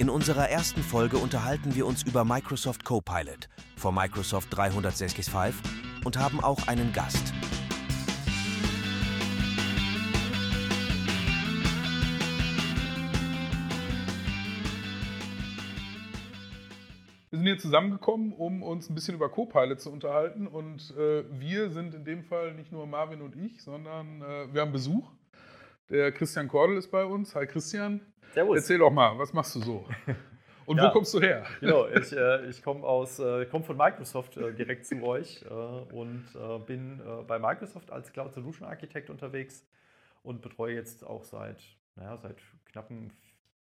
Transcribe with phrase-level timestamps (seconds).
[0.00, 5.34] In unserer ersten Folge unterhalten wir uns über Microsoft Copilot vor Microsoft 365
[6.04, 7.34] und haben auch einen Gast.
[17.30, 20.46] Wir sind hier zusammengekommen, um uns ein bisschen über Copilot zu unterhalten.
[20.46, 24.60] Und äh, wir sind in dem Fall nicht nur Marvin und ich, sondern äh, wir
[24.60, 25.10] haben Besuch.
[25.90, 27.34] Der Christian Kordel ist bei uns.
[27.34, 28.00] Hi Christian.
[28.32, 28.56] Servus.
[28.58, 29.84] Erzähl doch mal, was machst du so?
[30.66, 30.88] Und Ja.
[30.88, 31.46] wo kommst du her?
[31.60, 35.48] Genau, ich, äh, ich komme aus, äh, komm von Microsoft äh, direkt zu euch äh,
[35.48, 39.66] und äh, bin äh, bei Microsoft als Cloud Solution Architect unterwegs
[40.22, 41.58] und betreue jetzt auch seit,
[41.96, 43.12] naja, seit knappen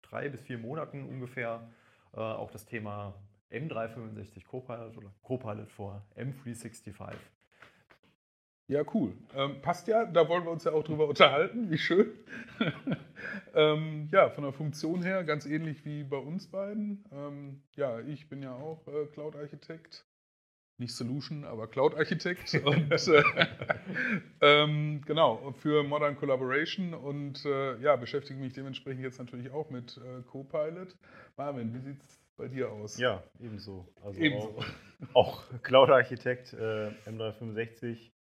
[0.04, 1.68] drei bis vier Monaten ungefähr
[2.14, 3.16] äh, auch das Thema
[3.52, 7.14] M365 Copilot oder Copilot vor M365.
[8.72, 9.12] Ja, cool.
[9.36, 11.70] Ähm, passt ja, da wollen wir uns ja auch drüber unterhalten.
[11.70, 12.14] Wie schön.
[13.54, 17.04] ähm, ja, von der Funktion her ganz ähnlich wie bei uns beiden.
[17.12, 20.06] Ähm, ja, ich bin ja auch äh, Cloud-Architekt.
[20.78, 22.54] Nicht Solution, aber Cloud-Architekt.
[22.64, 23.24] und äh,
[24.42, 29.98] ähm, genau, für Modern Collaboration und äh, ja, beschäftige mich dementsprechend jetzt natürlich auch mit
[29.98, 30.96] äh, Copilot.
[31.36, 32.98] Marvin, wie sieht es bei dir aus?
[32.98, 33.86] Ja, ebenso.
[34.02, 34.64] Also Ebenso.
[35.12, 38.12] Auch, auch Cloud-Architekt äh, M365.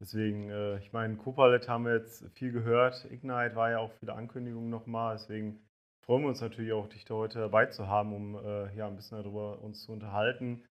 [0.00, 3.06] Deswegen, äh, ich meine, Copilot haben wir jetzt viel gehört.
[3.10, 5.16] Ignite war ja auch viele Ankündigungen nochmal.
[5.16, 5.60] Deswegen
[6.02, 8.96] freuen wir uns natürlich auch, dich da heute dabei zu haben, um äh, ja, ein
[8.96, 10.64] bisschen darüber uns zu unterhalten,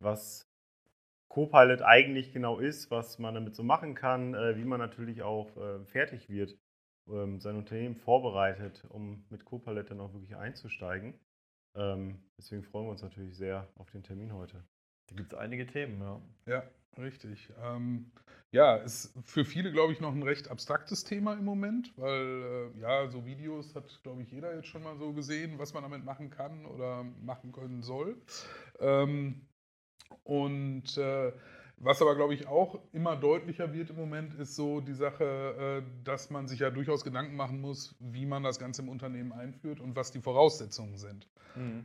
[0.00, 0.48] was
[1.28, 5.56] Copilot eigentlich genau ist, was man damit so machen kann, äh, wie man natürlich auch
[5.56, 6.58] äh, fertig wird,
[7.08, 11.18] ähm, sein Unternehmen vorbereitet, um mit Copilot dann auch wirklich einzusteigen.
[11.74, 14.62] Ähm, deswegen freuen wir uns natürlich sehr auf den Termin heute.
[15.06, 16.20] Da gibt es einige Themen, ja.
[16.46, 16.62] Ja,
[16.98, 17.48] richtig.
[17.62, 18.10] Ähm,
[18.50, 22.80] ja, ist für viele, glaube ich, noch ein recht abstraktes Thema im Moment, weil äh,
[22.80, 26.04] ja, so Videos hat, glaube ich, jeder jetzt schon mal so gesehen, was man damit
[26.04, 28.16] machen kann oder machen können soll.
[28.78, 29.40] Ähm,
[30.24, 31.32] und äh,
[31.78, 36.04] was aber, glaube ich, auch immer deutlicher wird im Moment, ist so die Sache, äh,
[36.04, 39.80] dass man sich ja durchaus Gedanken machen muss, wie man das Ganze im Unternehmen einführt
[39.80, 41.26] und was die Voraussetzungen sind.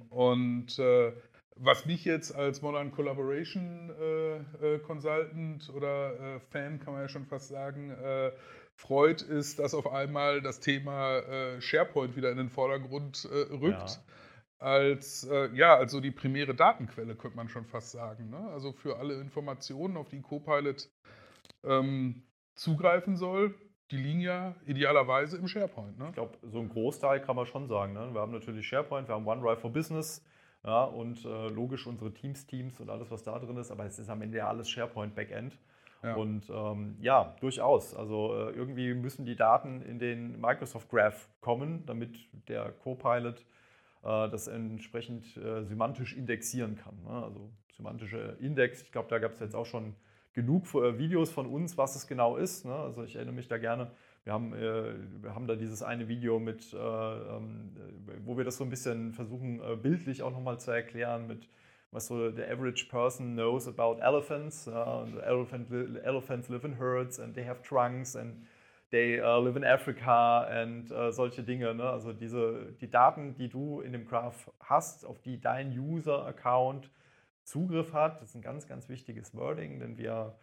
[0.09, 1.13] Und äh,
[1.59, 7.09] was mich jetzt als Modern Collaboration äh, äh, Consultant oder äh, Fan, kann man ja
[7.09, 8.31] schon fast sagen, äh,
[8.75, 13.89] freut, ist, dass auf einmal das Thema äh, SharePoint wieder in den Vordergrund äh, rückt.
[13.89, 14.03] Ja.
[14.59, 18.31] Als, ja, also die primäre Datenquelle, könnte man schon fast sagen.
[18.31, 18.39] Ne?
[18.49, 20.89] Also für alle Informationen, auf die Copilot
[21.63, 22.23] ähm,
[22.55, 23.53] zugreifen soll,
[23.91, 25.99] die liegen ja idealerweise im SharePoint.
[25.99, 26.07] Ne?
[26.07, 27.93] Ich glaube, so ein Großteil kann man schon sagen.
[27.93, 28.09] Ne?
[28.13, 30.25] Wir haben natürlich SharePoint, wir haben OneDrive for Business
[30.67, 34.09] ja, und äh, logisch unsere Teams-Teams und alles, was da drin ist, aber es ist
[34.09, 35.57] am Ende ja alles SharePoint-Backend.
[36.03, 36.15] Ja.
[36.15, 37.95] Und ähm, ja, durchaus.
[37.95, 42.17] Also äh, irgendwie müssen die Daten in den Microsoft Graph kommen, damit
[42.49, 43.45] der Copilot
[44.03, 47.01] äh, das entsprechend äh, semantisch indexieren kann.
[47.01, 47.23] Ne?
[47.23, 49.95] Also semantische Index, ich glaube, da gab es jetzt auch schon
[50.33, 52.65] genug äh, Videos von uns, was es genau ist.
[52.65, 52.75] Ne?
[52.75, 53.91] Also ich erinnere mich da gerne.
[54.27, 54.93] Wir haben, äh,
[55.23, 57.71] wir haben da dieses eine Video mit, äh, ähm,
[58.09, 61.47] äh, wo wir das so ein bisschen versuchen, äh, bildlich auch nochmal zu erklären, mit
[61.91, 64.67] was so the average person knows about elephants.
[64.67, 65.71] Und elephant,
[66.03, 68.45] elephants live in herds and they have trunks and
[68.91, 71.73] they uh, live in Africa and äh, solche Dinge.
[71.73, 71.89] Ne?
[71.89, 76.91] Also diese, die Daten, die du in dem Graph hast, auf die dein User-Account
[77.45, 80.35] Zugriff hat, das ist ein ganz, ganz wichtiges Wording, denn wir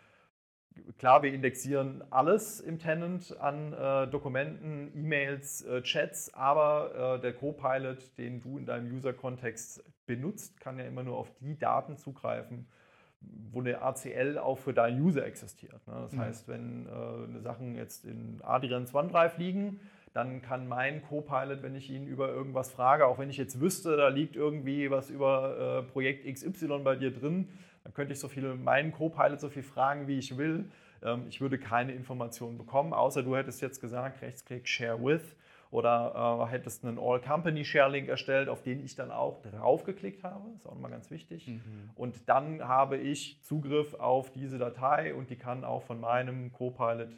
[0.99, 7.33] Klar, wir indexieren alles im Tenant an äh, Dokumenten, E-Mails, äh, Chats, aber äh, der
[7.33, 12.67] Copilot, den du in deinem User-Kontext benutzt, kann ja immer nur auf die Daten zugreifen,
[13.21, 15.87] wo eine ACL auch für deinen User existiert.
[15.87, 15.95] Ne?
[16.03, 16.19] Das Mhm.
[16.21, 19.81] heißt, wenn äh, Sachen jetzt in Adrians OneDrive liegen,
[20.13, 23.97] dann kann mein Copilot, wenn ich ihn über irgendwas frage, auch wenn ich jetzt wüsste,
[23.97, 27.49] da liegt irgendwie was über äh, Projekt XY bei dir drin,
[27.85, 30.71] dann könnte ich so viel meinen Copilot so viel fragen, wie ich will.
[31.03, 35.37] Ähm, ich würde keine Informationen bekommen, außer du hättest jetzt gesagt, Rechtsklick Share with
[35.71, 40.51] oder äh, hättest einen All-Company-Share-Link erstellt, auf den ich dann auch draufgeklickt habe.
[40.57, 41.51] ist auch nochmal ganz wichtig.
[41.97, 47.11] Und dann habe ich Zugriff auf diese Datei und die kann auch von meinem Copilot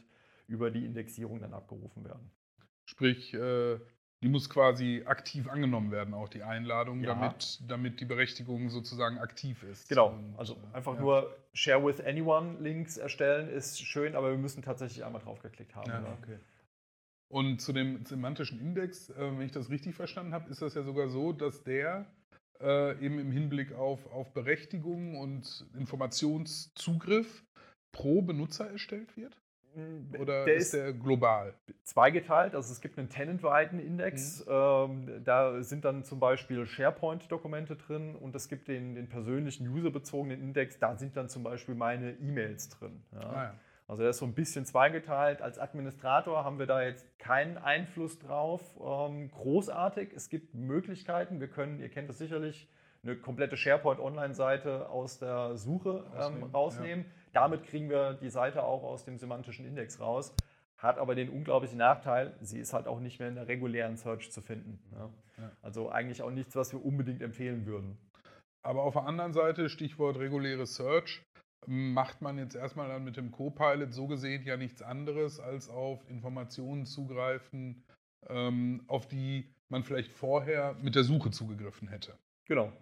[0.49, 2.31] über die Indexierung dann abgerufen werden.
[2.87, 3.79] Sprich, äh,
[4.23, 7.15] die muss quasi aktiv angenommen werden, auch die Einladung, Ja.
[7.15, 9.89] damit, damit die Berechtigung sozusagen aktiv ist.
[9.89, 11.01] Genau, Und, also äh, einfach ja.
[11.01, 15.91] nur Share with Anyone Links erstellen ist schön, aber wir müssen tatsächlich einmal draufgeklickt haben.
[15.91, 16.39] Ja, okay.
[17.29, 20.83] Und zu dem semantischen Index, äh, wenn ich das richtig verstanden habe, ist das ja
[20.83, 22.07] sogar so, dass der
[22.61, 27.45] äh, eben im Hinblick auf, auf Berechtigung und Informationszugriff
[27.93, 29.37] pro Benutzer erstellt wird.
[30.19, 31.55] Oder Der ist ist- der global?
[31.83, 32.55] zweigeteilt.
[32.55, 34.45] Also es gibt einen tenantweiten Index.
[34.47, 34.53] Mhm.
[34.53, 40.41] Ähm, da sind dann zum Beispiel SharePoint-Dokumente drin und es gibt den, den persönlichen userbezogenen
[40.41, 40.79] Index.
[40.79, 43.03] Da sind dann zum Beispiel meine E-Mails drin.
[43.13, 43.21] Ja.
[43.21, 43.55] Ah, ja.
[43.89, 45.41] Also der ist so ein bisschen zweigeteilt.
[45.43, 48.61] Als Administrator haben wir da jetzt keinen Einfluss drauf.
[48.81, 50.11] Ähm, großartig.
[50.13, 51.39] Es gibt Möglichkeiten.
[51.39, 52.69] Wir können, ihr kennt das sicherlich,
[53.05, 57.05] eine komplette SharePoint-Online-Seite aus der Suche ähm, Rausnehmen, rausnehmen.
[57.37, 60.35] Damit kriegen wir die Seite auch aus dem semantischen Index raus.
[60.79, 64.33] Hat aber den unglaublichen Nachteil, sie ist halt auch nicht mehr in der regulären Search
[64.33, 64.79] zu finden.
[64.93, 65.11] Ja.
[65.37, 65.53] Ja.
[65.61, 67.99] Also eigentlich auch nichts, was wir unbedingt empfehlen würden.
[68.63, 71.23] Aber auf der anderen Seite, Stichwort reguläre Search,
[71.67, 76.09] macht man jetzt erstmal dann mit dem Copilot so gesehen ja nichts anderes, als auf
[76.09, 77.85] Informationen zugreifen,
[78.31, 82.17] ähm, auf die man vielleicht vorher mit der Suche zugegriffen hätte.
[82.47, 82.73] Genau.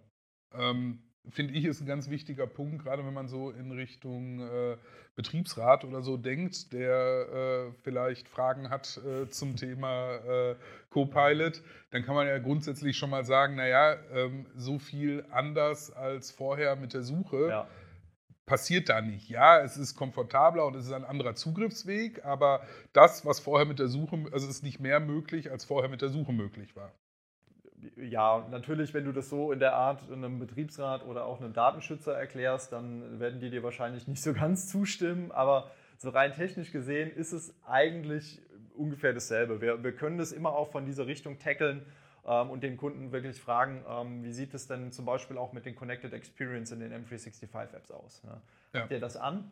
[0.52, 4.76] Ähm, Finde ich ist ein ganz wichtiger Punkt, gerade wenn man so in Richtung äh,
[5.16, 10.56] Betriebsrat oder so denkt, der äh, vielleicht Fragen hat äh, zum Thema äh,
[10.90, 16.30] Copilot, dann kann man ja grundsätzlich schon mal sagen, naja, ähm, so viel anders als
[16.30, 17.68] vorher mit der Suche Ja.
[18.44, 19.30] passiert da nicht.
[19.30, 23.78] Ja, es ist komfortabler und es ist ein anderer Zugriffsweg, aber das, was vorher mit
[23.78, 26.92] der Suche, also es ist nicht mehr möglich, als vorher mit der Suche möglich war.
[27.96, 32.14] Ja, natürlich, wenn du das so in der Art einem Betriebsrat oder auch einem Datenschützer
[32.14, 35.32] erklärst, dann werden die dir wahrscheinlich nicht so ganz zustimmen.
[35.32, 38.40] Aber so rein technisch gesehen ist es eigentlich
[38.76, 39.60] ungefähr dasselbe.
[39.60, 41.84] Wir, wir können das immer auch von dieser Richtung tackeln
[42.26, 45.66] ähm, und den Kunden wirklich fragen, ähm, wie sieht es denn zum Beispiel auch mit
[45.66, 48.22] den Connected Experience in den M365-Apps aus?
[48.24, 48.40] Ne?
[48.72, 48.80] Ja.
[48.80, 49.50] Habt ihr das an?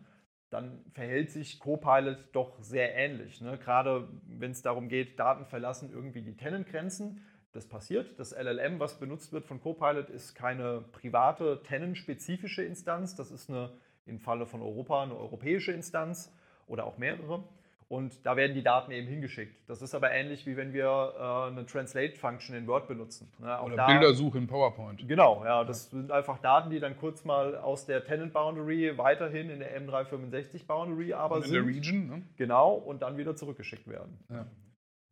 [0.50, 3.40] Dann verhält sich Copilot doch sehr ähnlich.
[3.40, 3.56] Ne?
[3.58, 7.22] Gerade wenn es darum geht, Daten verlassen irgendwie die Tenantgrenzen.
[7.52, 8.18] Das passiert.
[8.18, 13.14] Das LLM, was benutzt wird von Copilot, ist keine private, tenant-spezifische Instanz.
[13.14, 13.70] Das ist eine,
[14.06, 16.32] im Falle von Europa, eine europäische Instanz
[16.66, 17.44] oder auch mehrere.
[17.88, 19.54] Und da werden die Daten eben hingeschickt.
[19.68, 23.30] Das ist aber ähnlich wie wenn wir äh, eine Translate-Function in Word benutzen.
[23.38, 23.58] Ne?
[23.60, 25.06] Auch Oder da- Bildersuche in PowerPoint.
[25.06, 29.50] Genau, ja, das sind einfach Daten, die dann kurz mal aus der Tenant Boundary weiterhin
[29.50, 31.74] in der M365 Boundary aber Und in der sind.
[31.74, 32.22] Region, ne?
[32.38, 34.18] Genau, und dann wieder zurückgeschickt werden.
[34.30, 34.46] Ja.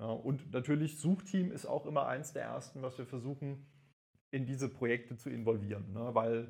[0.00, 3.66] Ja, und natürlich Suchteam ist auch immer eins der ersten, was wir versuchen,
[4.30, 5.92] in diese Projekte zu involvieren.
[5.92, 6.14] Ne?
[6.14, 6.48] Weil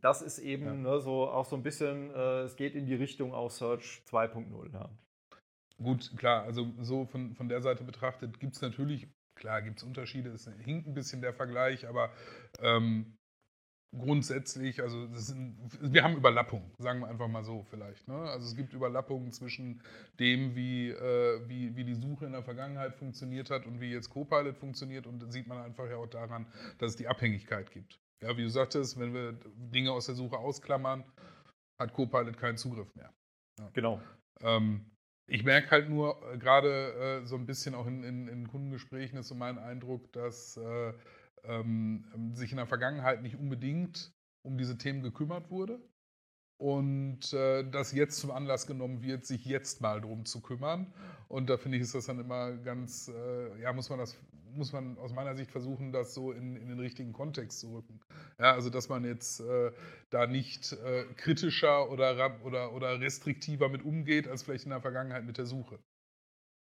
[0.00, 0.74] das ist eben Ja.
[0.74, 4.72] ne, so auch so ein bisschen, äh, es geht in die Richtung auch Search 2.0.
[4.72, 4.90] Ja.
[5.82, 9.84] Gut, klar, also so von, von der Seite betrachtet gibt es natürlich, klar gibt es
[9.84, 12.12] Unterschiede, es hinkt ein bisschen der Vergleich, aber
[12.60, 13.16] ähm,
[13.98, 18.08] grundsätzlich, also sind, wir haben Überlappung, sagen wir einfach mal so vielleicht.
[18.08, 18.14] Ne?
[18.14, 19.80] Also es gibt Überlappungen zwischen
[20.18, 24.10] dem, wie, äh, wie, wie die Suche in der Vergangenheit funktioniert hat und wie jetzt
[24.10, 26.46] Copilot funktioniert und das sieht man einfach ja auch daran,
[26.78, 27.98] dass es die Abhängigkeit gibt.
[28.22, 31.04] Ja, wie du sagtest, wenn wir Dinge aus der Suche ausklammern,
[31.78, 33.12] hat Copilot keinen Zugriff mehr.
[33.72, 34.00] Genau.
[34.40, 34.90] Ähm,
[35.26, 39.18] ich merke halt nur äh, gerade äh, so ein bisschen auch in, in, in Kundengesprächen
[39.18, 40.92] ist so mein Eindruck, dass äh,
[41.46, 44.12] ähm, sich in der Vergangenheit nicht unbedingt
[44.42, 45.80] um diese Themen gekümmert wurde
[46.58, 50.92] und äh, das jetzt zum Anlass genommen wird, sich jetzt mal drum zu kümmern.
[51.28, 54.16] Und da finde ich, ist das dann immer ganz, äh, ja, muss man das,
[54.52, 58.00] muss man aus meiner Sicht versuchen, das so in, in den richtigen Kontext zu rücken.
[58.38, 59.72] Ja, also dass man jetzt äh,
[60.10, 65.24] da nicht äh, kritischer oder, oder, oder restriktiver mit umgeht, als vielleicht in der Vergangenheit
[65.24, 65.80] mit der Suche.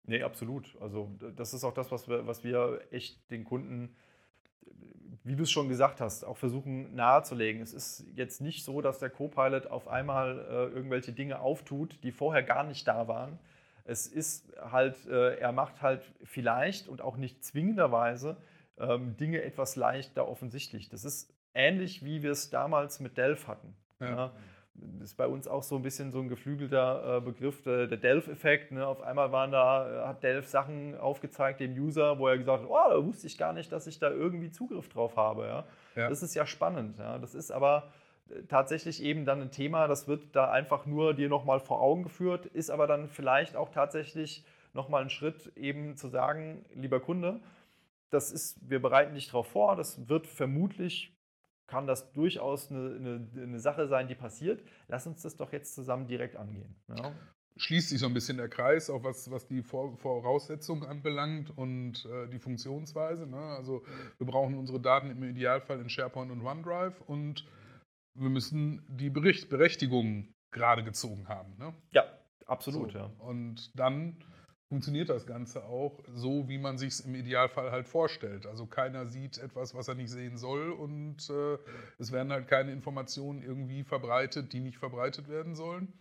[0.06, 0.76] Nee, absolut.
[0.80, 3.96] Also das ist auch das, was wir, was wir echt den Kunden,
[5.24, 7.60] wie du es schon gesagt hast, auch versuchen nahezulegen.
[7.62, 12.10] Es ist jetzt nicht so, dass der Copilot auf einmal äh, irgendwelche Dinge auftut, die
[12.10, 13.38] vorher gar nicht da waren.
[13.84, 18.36] Es ist halt, äh, er macht halt vielleicht und auch nicht zwingenderweise
[18.78, 20.88] ähm, Dinge etwas leichter offensichtlich.
[20.88, 23.74] Das ist ähnlich, wie wir es damals mit Delph hatten.
[24.00, 24.08] Ja.
[24.08, 24.32] Ja.
[24.98, 27.98] Das ist bei uns auch so ein bisschen so ein geflügelter äh, Begriff, der, der
[27.98, 28.72] Delph-Effekt.
[28.72, 28.86] Ne?
[28.86, 32.68] Auf einmal waren da, äh, hat Delph Sachen aufgezeigt dem User, wo er gesagt hat,
[32.68, 35.46] oh, da wusste ich gar nicht, dass ich da irgendwie Zugriff drauf habe.
[35.46, 35.64] Ja?
[35.96, 36.08] Ja.
[36.08, 36.98] Das ist ja spannend.
[36.98, 37.18] Ja?
[37.18, 37.90] Das ist aber
[38.28, 42.02] äh, tatsächlich eben dann ein Thema, das wird da einfach nur dir nochmal vor Augen
[42.02, 47.40] geführt, ist aber dann vielleicht auch tatsächlich nochmal ein Schritt eben zu sagen, lieber Kunde,
[48.10, 51.12] das ist, wir bereiten dich darauf vor, das wird vermutlich,
[51.70, 54.62] kann das durchaus eine, eine, eine Sache sein, die passiert.
[54.88, 56.74] Lass uns das doch jetzt zusammen direkt angehen.
[56.88, 57.12] Ja?
[57.56, 62.06] Schließt sich so ein bisschen der Kreis, auch was, was die Vor Voraussetzungen anbelangt und
[62.06, 63.26] äh, die Funktionsweise.
[63.26, 63.36] Ne?
[63.36, 63.84] Also
[64.18, 67.46] wir brauchen unsere Daten im Idealfall in SharePoint und OneDrive und
[68.14, 71.56] wir müssen die Bericht Berechtigungen gerade gezogen haben.
[71.56, 71.72] Ne?
[71.92, 72.04] Ja,
[72.46, 72.92] absolut.
[72.92, 72.98] So.
[72.98, 73.10] Ja.
[73.18, 74.16] Und dann
[74.70, 78.46] funktioniert das Ganze auch so, wie man sich es im Idealfall halt vorstellt.
[78.46, 81.58] Also keiner sieht etwas, was er nicht sehen soll und äh,
[81.98, 85.92] es werden halt keine Informationen irgendwie verbreitet, die nicht verbreitet werden sollen.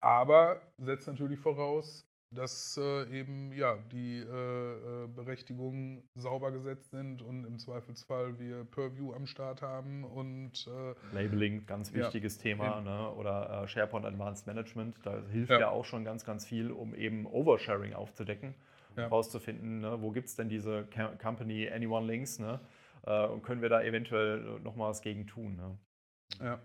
[0.00, 7.22] aber setzt natürlich voraus, dass äh, eben ja, die äh, äh, Berechtigungen sauber gesetzt sind
[7.22, 12.80] und im Zweifelsfall wir Purview am Start haben und äh, Labeling, ganz wichtiges ja, Thema,
[12.80, 13.12] ne?
[13.12, 15.60] oder äh, SharePoint Advanced Management, da hilft ja.
[15.60, 15.70] ja.
[15.70, 18.54] auch schon ganz, ganz viel, um eben Oversharing aufzudecken,
[18.96, 19.06] ja.
[19.06, 20.02] rauszufinden, ne?
[20.02, 20.86] wo gibt es denn diese
[21.22, 22.60] Company Anyone Links ne?
[23.04, 25.56] Äh, und können wir da eventuell nochmal was gegen tun.
[25.56, 25.78] Ne?
[26.40, 26.60] Ja.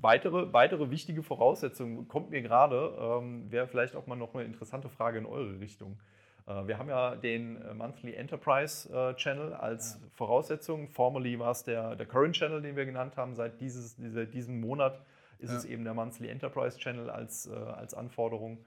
[0.00, 4.88] Weitere, weitere wichtige Voraussetzung kommt mir gerade, ähm, wäre vielleicht auch mal noch eine interessante
[4.88, 5.98] Frage in eure Richtung.
[6.46, 10.88] Äh, wir haben ja den äh, Monthly Enterprise äh, Channel als Voraussetzung.
[10.88, 13.34] Formerly war es der, der Current Channel, den wir genannt haben.
[13.34, 15.00] Seit dieses, diese, diesem Monat
[15.38, 15.56] ist ja.
[15.56, 18.58] es eben der Monthly Enterprise Channel als, äh, als Anforderung.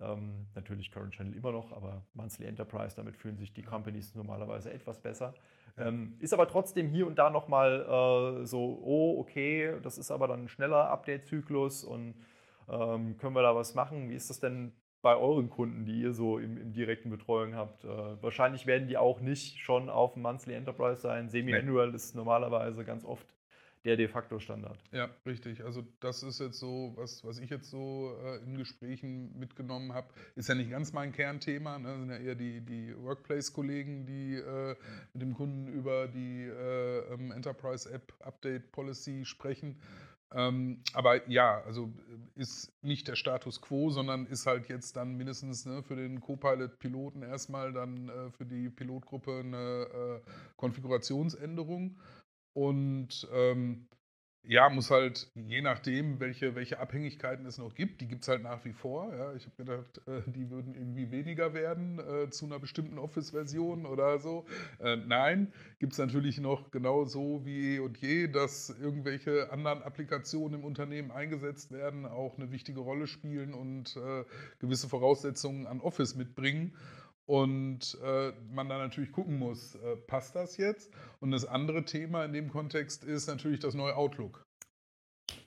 [0.00, 4.70] Ähm, natürlich Current Channel immer noch, aber Monthly Enterprise, damit fühlen sich die Companies normalerweise
[4.72, 5.34] etwas besser.
[5.78, 10.26] Ähm, ist aber trotzdem hier und da nochmal äh, so, oh, okay, das ist aber
[10.26, 12.14] dann ein schneller Update-Zyklus und
[12.68, 14.08] ähm, können wir da was machen?
[14.08, 17.84] Wie ist das denn bei euren Kunden, die ihr so im, im direkten Betreuung habt?
[17.84, 21.28] Äh, wahrscheinlich werden die auch nicht schon auf dem Monthly Enterprise sein.
[21.28, 23.35] Semi-Annual ist normalerweise ganz oft
[23.86, 24.78] der de facto Standard.
[24.90, 25.64] Ja, richtig.
[25.64, 30.08] Also das ist jetzt so, was, was ich jetzt so äh, in Gesprächen mitgenommen habe,
[30.34, 31.78] ist ja nicht ganz mein Kernthema.
[31.78, 31.88] Ne?
[31.88, 34.74] Das sind ja eher die, die Workplace-Kollegen, die äh,
[35.12, 39.76] mit dem Kunden über die äh, ähm, Enterprise App Update Policy sprechen.
[40.34, 41.92] Ähm, aber ja, also
[42.36, 46.20] äh, ist nicht der Status quo, sondern ist halt jetzt dann mindestens ne, für den
[46.20, 51.96] Copilot-Piloten erstmal dann äh, für die Pilotgruppe eine äh, Konfigurationsänderung.
[52.56, 53.86] Und ähm,
[54.42, 58.42] ja, muss halt, je nachdem, welche, welche Abhängigkeiten es noch gibt, die gibt es halt
[58.42, 59.14] nach wie vor.
[59.14, 59.34] Ja.
[59.34, 64.18] Ich habe gedacht, äh, die würden irgendwie weniger werden äh, zu einer bestimmten Office-Version oder
[64.20, 64.46] so.
[64.78, 70.60] Äh, nein, gibt es natürlich noch genauso wie eh und je, dass irgendwelche anderen Applikationen
[70.60, 74.24] im Unternehmen eingesetzt werden, auch eine wichtige Rolle spielen und äh,
[74.60, 76.72] gewisse Voraussetzungen an Office mitbringen
[77.26, 80.92] und äh, man dann natürlich gucken muss, äh, passt das jetzt?
[81.20, 84.44] Und das andere Thema in dem Kontext ist natürlich das neue Outlook.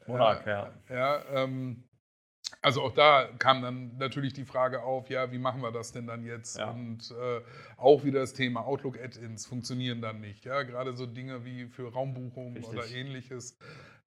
[0.08, 0.74] Monarch, ja.
[0.90, 1.84] ja ähm,
[2.62, 6.08] also auch da kam dann natürlich die Frage auf, ja, wie machen wir das denn
[6.08, 6.58] dann jetzt?
[6.58, 6.72] Ja.
[6.72, 7.42] Und äh,
[7.78, 10.46] auch wieder das Thema Outlook-Add-ins funktionieren dann nicht.
[10.46, 12.74] Ja, gerade so Dinge wie für Raumbuchungen Richtig.
[12.74, 13.58] oder ähnliches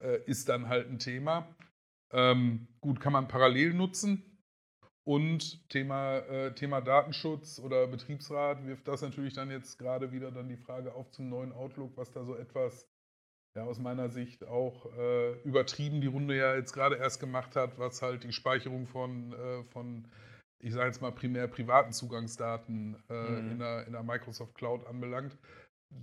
[0.01, 1.47] äh, ist dann halt ein Thema.
[2.13, 4.32] Ähm, gut, kann man parallel nutzen,
[5.05, 10.49] und Thema, äh, Thema Datenschutz oder Betriebsrat wirft das natürlich dann jetzt gerade wieder dann
[10.49, 12.89] die Frage auf zum neuen Outlook, was da so etwas
[13.57, 17.79] ja, aus meiner Sicht auch äh, übertrieben die Runde ja jetzt gerade erst gemacht hat,
[17.79, 20.09] was halt die Speicherung von, äh, von
[20.59, 23.51] ich sage jetzt mal primär privaten Zugangsdaten äh, mhm.
[23.51, 25.37] in, der, in der Microsoft Cloud anbelangt.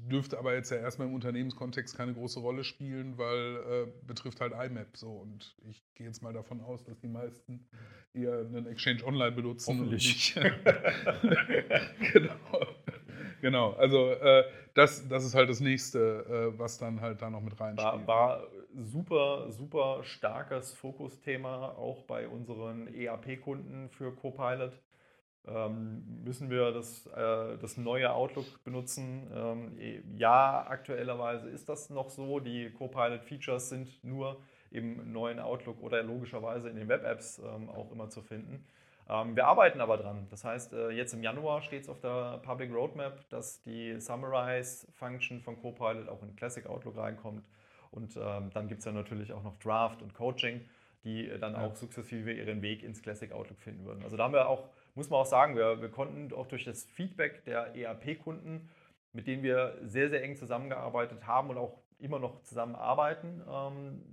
[0.10, 4.54] Dürfte aber jetzt ja erstmal im Unternehmenskontext keine große Rolle spielen, weil äh, betrifft halt
[4.54, 5.12] IMAP so.
[5.12, 7.68] Und ich gehe jetzt mal davon aus, dass die meisten
[8.14, 9.80] eher einen Exchange Online benutzen.
[9.80, 10.36] Hoffentlich.
[12.14, 12.68] genau.
[13.42, 14.44] Genau, also äh,
[14.74, 18.08] das, das ist halt das nächste, äh, was dann halt da noch mit reinspielt.
[18.08, 24.74] War, war super, super starkes Fokusthema auch bei unseren ERP-Kunden für Copilot.
[25.48, 29.30] Ähm, müssen wir das, äh, das neue Outlook benutzen?
[29.34, 29.78] Ähm,
[30.18, 32.40] ja, aktuellerweise ist das noch so.
[32.40, 34.42] Die Copilot-Features sind nur
[34.72, 38.66] im neuen Outlook oder logischerweise in den Web-Apps ähm, auch immer zu finden.
[39.10, 40.28] Ähm, wir arbeiten aber dran.
[40.30, 45.42] Das heißt, äh, jetzt im Januar steht es auf der Public Roadmap, dass die Summarize-Function
[45.42, 47.44] von Copilot auch in Classic Outlook reinkommt.
[47.92, 50.62] Und ähm, dann gibt es ja natürlich auch noch Draft und Coaching,
[51.04, 51.66] die dann ja.
[51.66, 54.04] auch sukzessive ihren Weg ins Classic Outlook finden würden.
[54.04, 56.84] Also da haben wir auch, muss man auch sagen, wir, wir konnten auch durch das
[56.84, 58.70] Feedback der ERP-Kunden,
[59.14, 64.04] mit denen wir sehr, sehr eng zusammengearbeitet haben und auch immer noch zusammenarbeiten, ähm,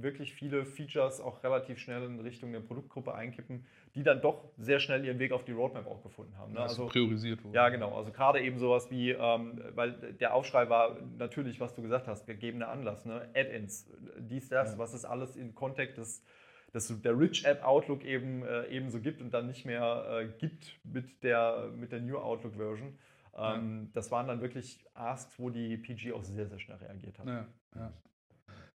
[0.00, 4.80] wirklich viele Features auch relativ schnell in Richtung der Produktgruppe einkippen, die dann doch sehr
[4.80, 6.54] schnell ihren Weg auf die Roadmap auch gefunden haben.
[6.54, 6.60] Ne?
[6.60, 7.54] Also priorisiert wurde.
[7.54, 7.96] Ja, genau.
[7.96, 12.26] Also gerade eben sowas wie, ähm, weil der Aufschrei war natürlich, was du gesagt hast,
[12.26, 13.28] gegebener Anlass, ne?
[13.34, 14.78] Add-ins, dies, das, ja.
[14.78, 16.24] was es alles im Kontext des
[16.72, 20.78] dass der Rich App Outlook eben äh, ebenso gibt und dann nicht mehr äh, gibt
[20.84, 22.98] mit der, mit der New Outlook Version.
[23.36, 23.90] Ähm, ja.
[23.94, 27.26] Das waren dann wirklich Asks, wo die PG auch sehr, sehr schnell reagiert hat.
[27.26, 27.92] Ja, ja.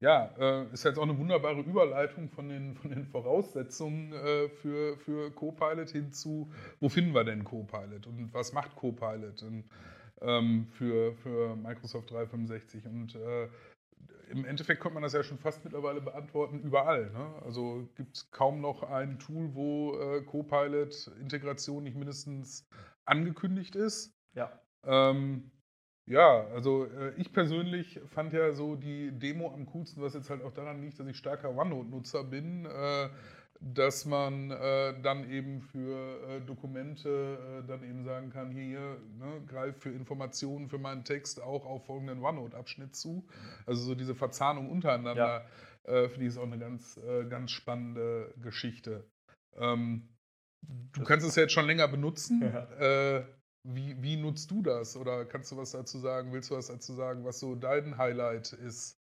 [0.01, 4.97] Ja, äh, ist jetzt auch eine wunderbare Überleitung von den, von den Voraussetzungen äh, für,
[4.97, 9.65] für Copilot hinzu, wo finden wir denn Copilot und was macht Copilot und,
[10.21, 13.49] ähm, für, für Microsoft 365 und äh,
[14.33, 17.11] im Endeffekt könnte man das ja schon fast mittlerweile beantworten, überall.
[17.11, 17.43] Ne?
[17.45, 22.67] Also gibt es kaum noch ein Tool, wo äh, Copilot-Integration nicht mindestens
[23.05, 24.15] angekündigt ist.
[24.35, 24.59] Ja.
[24.85, 25.51] Ähm,
[26.07, 30.43] ja, also äh, ich persönlich fand ja so die Demo am coolsten, was jetzt halt
[30.43, 32.67] auch daran liegt, dass ich starker OneNote-Nutzer bin.
[32.67, 33.09] Äh,
[33.65, 38.81] dass man äh, dann eben für äh, Dokumente äh, dann eben sagen kann, hier,
[39.19, 43.25] ne, greif für Informationen für meinen Text auch auf folgenden OneNote-Abschnitt zu.
[43.67, 45.47] Also so diese Verzahnung untereinander,
[45.85, 49.05] äh, finde ich ist auch eine ganz, äh, ganz spannende Geschichte.
[49.57, 50.09] Ähm,
[50.93, 52.41] du Das- kannst es ja jetzt schon länger benutzen.
[52.43, 53.19] Ja.
[53.19, 53.25] Äh,
[53.65, 54.97] wie, wie nutzt du das?
[54.97, 56.33] Oder kannst du was dazu sagen?
[56.33, 58.99] Willst du was dazu sagen, was so dein Highlight ist?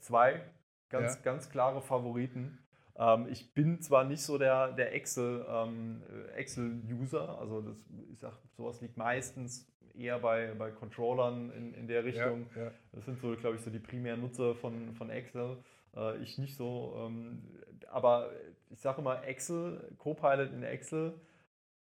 [0.00, 0.42] Zwei
[0.90, 1.20] ganz, Ja.
[1.22, 2.59] ganz klare Favoriten.
[3.00, 6.02] Ähm, ich bin zwar nicht so der, der Excel, ähm,
[6.34, 7.76] äh, Excel-User, also das,
[8.12, 12.46] ich sag, sowas liegt meistens eher bei, bei Controllern in, in der Richtung.
[12.54, 12.70] Ja, ja.
[12.92, 15.56] Das sind so, glaube ich, so die primären Nutzer von, von Excel.
[15.96, 16.94] Äh, ich nicht so.
[16.98, 17.42] Ähm,
[17.90, 18.30] aber
[18.68, 21.14] ich sage immer, Excel, Copilot in Excel,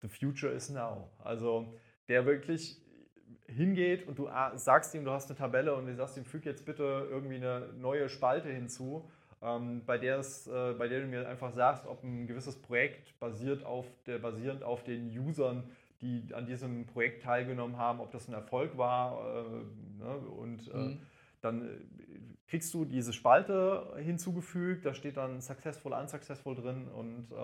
[0.03, 1.11] the future is now.
[1.19, 1.75] Also
[2.09, 2.81] der wirklich
[3.47, 6.47] hingeht und du ah, sagst ihm, du hast eine Tabelle und du sagst ihm, füg
[6.47, 9.11] jetzt bitte irgendwie eine neue Spalte hinzu,
[9.43, 13.19] ähm, bei, der es, äh, bei der du mir einfach sagst, ob ein gewisses Projekt
[13.19, 15.65] basiert auf der, basierend auf den Usern,
[16.01, 20.17] die an diesem Projekt teilgenommen haben, ob das ein Erfolg war äh, ne?
[20.39, 21.01] und äh, Mhm.
[21.41, 21.81] dann äh,
[22.49, 27.35] kriegst du diese Spalte hinzugefügt, da steht dann successful, unsuccessful drin und äh,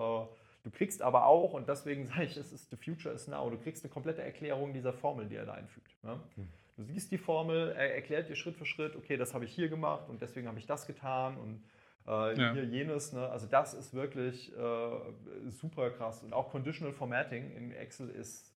[0.63, 3.57] du kriegst aber auch, und deswegen sage ich, es ist the future is now, du
[3.57, 5.95] kriegst eine komplette Erklärung dieser Formel, die er da einfügt.
[6.03, 6.19] Ne?
[6.75, 9.67] Du siehst die Formel, er erklärt dir Schritt für Schritt, okay, das habe ich hier
[9.69, 11.63] gemacht und deswegen habe ich das getan und
[12.07, 12.53] äh, Ja.
[12.53, 13.13] hier jenes.
[13.13, 13.27] Ne?
[13.29, 16.23] Also das ist wirklich äh, super krass.
[16.23, 18.53] Und auch Conditional Formatting in Excel ist,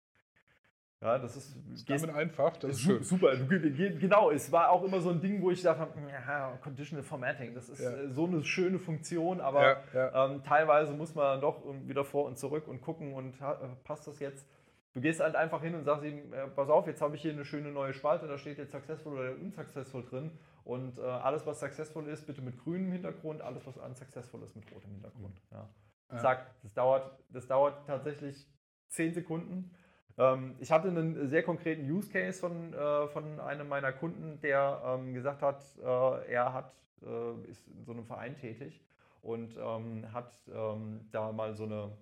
[1.02, 3.02] ja, das ist, Ist damit einfach, das ist schön.
[3.04, 4.32] Super, genau.
[4.32, 7.80] Es war auch immer so ein Ding, wo ich dachte, ja, Conditional Formatting, das ist
[7.80, 7.90] Ja.
[7.92, 10.26] äh, so eine schöne Funktion, aber Ja.
[10.26, 14.20] Ähm, teilweise muss man doch wieder vor und zurück und gucken und äh, passt das
[14.20, 14.46] jetzt.
[14.94, 17.32] Du gehst halt einfach hin und sagst ihm, äh, pass auf, jetzt habe ich hier
[17.32, 20.32] eine schöne neue Spalte, da steht jetzt successful oder unsuccessful drin
[20.70, 24.72] und äh, alles, was successful ist, bitte mit grünem Hintergrund, alles, was unsuccessful ist, mit
[24.72, 25.42] rotem Hintergrund.
[25.52, 25.68] Ja.
[26.12, 26.18] Ja.
[26.20, 28.48] Zack, das dauert, das dauert tatsächlich
[28.90, 29.72] 10 Sekunden.
[30.20, 34.82] Ähm, ich hatte einen sehr konkreten Use Case von, äh, von einem meiner Kunden, der
[34.86, 38.86] ähm, gesagt hat, äh, er hat, äh, ist in so einem Verein tätig
[39.24, 41.98] und ähm, hat ähm, da mal so eine,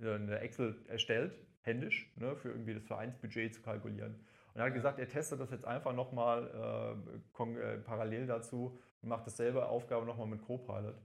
[0.00, 4.26] äh, eine Excel erstellt, händisch, ne, für irgendwie das Vereinsbudget zu kalkulieren.
[4.56, 6.96] Und er hat gesagt, er testet das jetzt einfach nochmal
[7.38, 10.96] äh, äh, parallel dazu und macht dasselbe Aufgabe nochmal mit Copilot.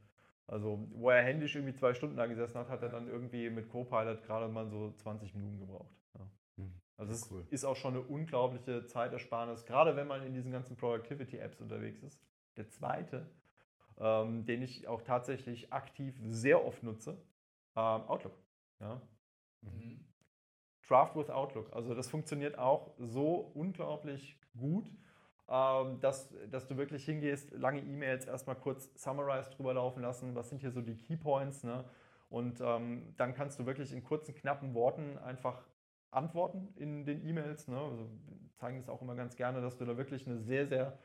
[0.47, 3.67] Also, wo er händisch irgendwie zwei Stunden da gesessen hat, hat er dann irgendwie mit
[3.67, 5.93] Copilot gerade mal so 20 Minuten gebraucht.
[6.17, 6.27] Ja.
[6.59, 7.45] Hm, Also, es cool.
[7.49, 12.23] ist auch schon eine unglaubliche Zeitersparnis, gerade wenn man in diesen ganzen Productivity-Apps unterwegs ist.
[12.55, 13.29] Der zweite,
[13.99, 17.21] ähm, den ich auch tatsächlich aktiv sehr oft nutze,
[17.75, 18.37] ähm, Outlook.
[18.79, 19.01] Ja.
[19.59, 20.05] Mhm.
[20.91, 21.73] Draft with Outlook.
[21.73, 24.91] Also das funktioniert auch so unglaublich gut,
[25.47, 30.49] ähm, dass, dass du wirklich hingehst, lange E-Mails erstmal kurz summarized drüber laufen lassen, was
[30.49, 31.85] sind hier so die Keypoints, ne?
[32.29, 35.65] Und ähm, dann kannst du wirklich in kurzen, knappen Worten einfach
[36.11, 37.67] antworten in den E-Mails.
[37.67, 37.77] Ne?
[37.77, 38.09] Also
[38.55, 40.97] zeigen das auch immer ganz gerne, dass du da wirklich eine sehr, sehr,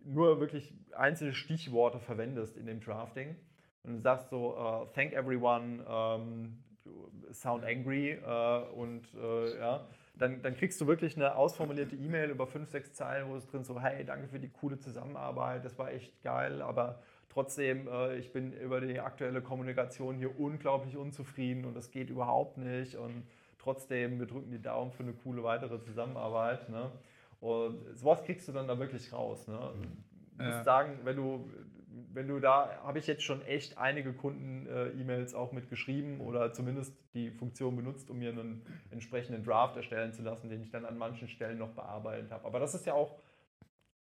[0.00, 3.36] nur wirklich einzelne Stichworte verwendest in dem Drafting.
[3.84, 6.64] Und du sagst so, äh, thank everyone, ähm,
[7.32, 12.46] sound angry äh, und äh, ja, dann, dann kriegst du wirklich eine ausformulierte E-Mail über
[12.46, 15.90] fünf, sechs Zeilen, wo es drin so, hey, danke für die coole Zusammenarbeit, das war
[15.90, 21.74] echt geil, aber trotzdem, äh, ich bin über die aktuelle Kommunikation hier unglaublich unzufrieden und
[21.74, 23.26] das geht überhaupt nicht und
[23.58, 26.68] trotzdem, wir drücken die Daumen für eine coole weitere Zusammenarbeit.
[26.68, 26.90] Ne?
[27.40, 29.46] Und sowas kriegst du dann da wirklich raus.
[29.48, 29.58] Ne?
[30.36, 30.64] Du musst Ja.
[30.64, 31.48] sagen, wenn du,
[32.14, 36.96] wenn du da, habe ich jetzt schon echt einige Kunden-E-Mails auch mit geschrieben oder zumindest
[37.14, 40.98] die Funktion benutzt, um mir einen entsprechenden Draft erstellen zu lassen, den ich dann an
[40.98, 42.44] manchen Stellen noch bearbeitet habe.
[42.44, 43.18] Aber das ist ja auch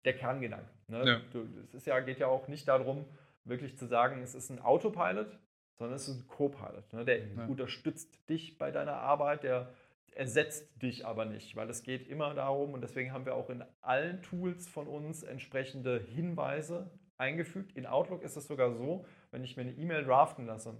[0.05, 0.69] der Kerngedanke.
[0.87, 1.05] Ne?
[1.05, 1.21] Ja.
[1.31, 3.05] Du, es ist ja, geht ja auch nicht darum,
[3.43, 5.37] wirklich zu sagen, es ist ein Autopilot,
[5.77, 6.93] sondern es ist ein Co-Pilot.
[6.93, 7.05] Ne?
[7.05, 7.45] Der Ja.
[7.47, 9.73] unterstützt dich bei deiner Arbeit, der
[10.15, 13.63] ersetzt dich aber nicht, weil es geht immer darum, und deswegen haben wir auch in
[13.81, 17.75] allen Tools von uns entsprechende Hinweise eingefügt.
[17.75, 20.77] In Outlook ist es sogar so, wenn ich mir eine E-Mail draften lasse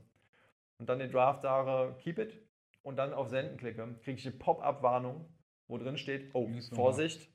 [0.78, 2.40] und dann den Draft sage, keep it,
[2.82, 5.26] und dann auf Senden klicke, kriege ich eine Pop-up-Warnung,
[5.68, 6.70] wo drin steht, oh, Lies.
[6.70, 7.30] Vorsicht,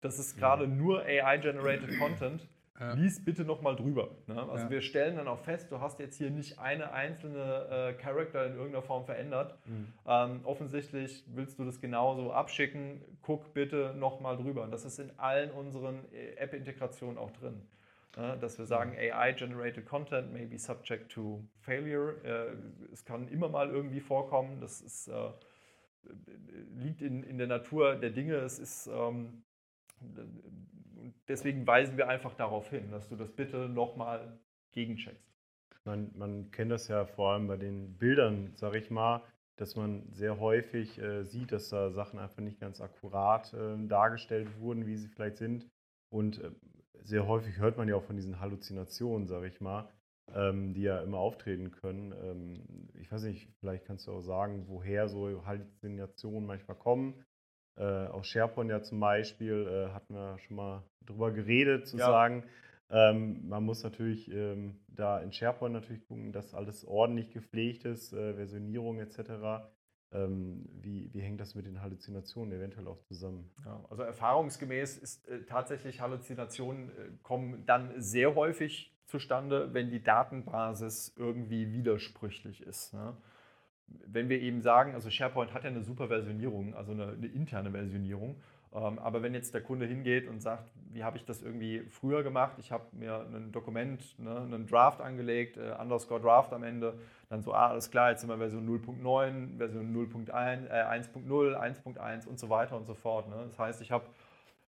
[0.00, 2.48] das ist gerade nur AI-generated Content.
[2.78, 2.92] Ja.
[2.92, 4.10] Lies bitte nochmal drüber.
[4.26, 4.38] Ne?
[4.38, 4.70] Also Ja.
[4.70, 8.52] wir stellen dann auch fest, du hast jetzt hier nicht eine einzelne äh, Charakter in
[8.52, 9.58] irgendeiner Form verändert.
[9.64, 9.92] Mhm.
[10.06, 13.02] Ähm, offensichtlich willst du das genauso abschicken.
[13.22, 14.62] Guck bitte nochmal drüber.
[14.62, 17.62] Und das ist in allen unseren äh, App-Integrationen auch drin.
[18.16, 22.14] Ja, dass wir sagen, AI-generated Content may be subject to failure.
[22.24, 24.58] Äh, es kann immer mal irgendwie vorkommen.
[24.60, 25.30] Das ist, äh,
[26.74, 28.36] liegt in, in der Natur der Dinge.
[28.36, 29.42] Es ist, ähm,
[31.28, 34.38] deswegen weisen wir einfach darauf hin, dass du das bitte nochmal
[34.72, 35.36] gegencheckst.
[35.84, 39.22] Man, man kennt das ja vor allem bei den Bildern, sag ich mal,
[39.56, 44.58] dass man sehr häufig äh, sieht, dass da Sachen einfach nicht ganz akkurat äh, dargestellt
[44.58, 45.68] wurden, wie sie vielleicht sind.
[46.08, 46.50] Und äh,
[47.02, 49.88] sehr häufig hört man ja auch von diesen Halluzinationen, sag ich mal,
[50.34, 52.12] ähm, die ja immer auftreten können.
[52.12, 57.24] Ähm, ich weiß nicht, vielleicht kannst du auch sagen, woher so Halluzinationen manchmal kommen.
[57.76, 62.06] Äh, aus SharePoint ja zum Beispiel äh, hatten wir schon mal drüber geredet, zu ja.
[62.06, 62.44] sagen,
[62.88, 68.12] ähm, man muss natürlich ähm, da in SharePoint natürlich gucken, dass alles ordentlich gepflegt ist,
[68.12, 69.68] äh, Versionierung etc.
[70.12, 73.50] Ähm, wie, wie hängt das mit den Halluzinationen eventuell auch zusammen?
[73.64, 76.92] Ja, also erfahrungsgemäß ist äh, tatsächlich Halluzinationen äh,
[77.22, 82.94] kommen dann sehr häufig zustande, wenn die Datenbasis irgendwie widersprüchlich ist.
[82.94, 83.16] Ne?
[83.88, 87.72] Wenn wir eben sagen, also SharePoint hat ja eine super Versionierung, also eine, eine interne
[87.72, 88.40] Versionierung,
[88.76, 92.56] aber wenn jetzt der Kunde hingeht und sagt, wie habe ich das irgendwie früher gemacht?
[92.58, 97.42] Ich habe mir ein Dokument, ne, einen Draft angelegt, äh, underscore Draft am Ende, dann
[97.42, 102.38] so, ah, alles klar, jetzt sind wir Version 0.9, Version 0.1, äh, 1.0, 1.1 und
[102.38, 103.28] so weiter und so fort.
[103.28, 103.44] Ne?
[103.46, 104.04] Das heißt, ich habe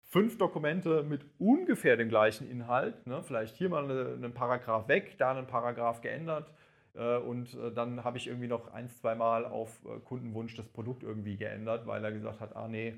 [0.04, 3.24] fünf Dokumente mit ungefähr dem gleichen Inhalt, ne?
[3.24, 6.52] vielleicht hier mal einen Paragraph weg, da einen Paragraph geändert
[6.96, 10.68] äh, und äh, dann habe ich irgendwie noch ein, zwei Mal auf äh, Kundenwunsch das
[10.68, 12.96] Produkt irgendwie geändert, weil er gesagt hat, ah nee,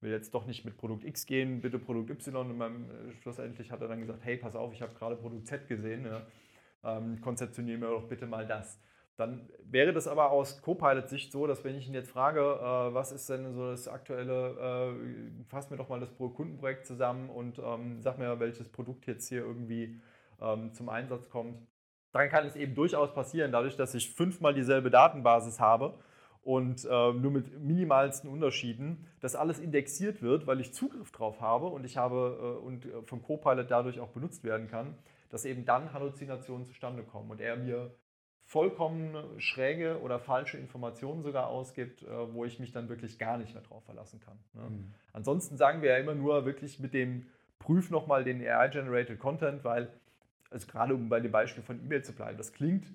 [0.00, 2.50] will jetzt doch nicht mit Produkt X gehen, bitte Produkt Y.
[2.50, 2.86] Und beim,
[3.20, 6.22] schlussendlich hat er dann gesagt, hey, pass auf, ich habe gerade Produkt Z gesehen, ja,
[6.84, 8.80] ähm, konzeptionieren wir doch bitte mal das.
[9.16, 13.10] Dann wäre das aber aus Copilot-Sicht so, dass wenn ich ihn jetzt frage, äh, was
[13.10, 18.00] ist denn so das aktuelle, äh, fass mir doch mal das Kundenprojekt zusammen und ähm,
[18.00, 20.00] sag mir, welches Produkt jetzt hier irgendwie
[20.40, 21.66] ähm, zum Einsatz kommt,
[22.12, 25.98] dann kann es eben durchaus passieren, dadurch, dass ich fünfmal dieselbe Datenbasis habe
[26.48, 31.66] und äh, nur mit minimalsten Unterschieden, dass alles indexiert wird, weil ich Zugriff drauf habe
[31.66, 34.94] und ich habe äh, und äh, vom Copilot dadurch auch benutzt werden kann,
[35.28, 37.94] dass eben dann Halluzinationen zustande kommen und er mir
[38.46, 43.52] vollkommen schräge oder falsche Informationen sogar ausgibt, äh, wo ich mich dann wirklich gar nicht
[43.52, 44.38] mehr drauf verlassen kann.
[44.54, 44.70] Ne?
[44.70, 44.94] Mhm.
[45.12, 47.26] Ansonsten sagen wir ja immer nur wirklich mit dem
[47.58, 49.90] Prüf nochmal den AI-Generated Content, weil,
[50.48, 52.86] also gerade um bei dem Beispiel von E-Mail zu bleiben, das klingt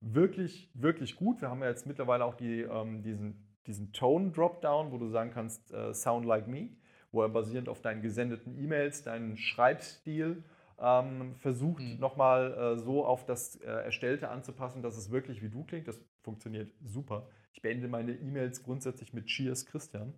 [0.00, 1.40] wirklich, wirklich gut.
[1.40, 5.72] Wir haben ja jetzt mittlerweile auch die, ähm, diesen, diesen Tone-Dropdown, wo du sagen kannst,
[5.72, 6.70] äh, Sound like me,
[7.12, 10.44] wo er basierend auf deinen gesendeten E-Mails, deinen Schreibstil
[10.80, 11.98] ähm, versucht mhm.
[11.98, 15.88] nochmal äh, so auf das äh, Erstellte anzupassen, dass es wirklich wie du klingt.
[15.88, 17.28] Das funktioniert super.
[17.52, 20.14] Ich beende meine E-Mails grundsätzlich mit Cheers Christian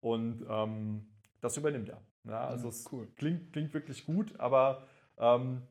[0.00, 1.06] und ähm,
[1.40, 2.02] das übernimmt er.
[2.24, 3.04] Ja, also ja, cool.
[3.04, 4.86] es klingt, klingt wirklich gut, aber
[5.18, 5.62] ähm,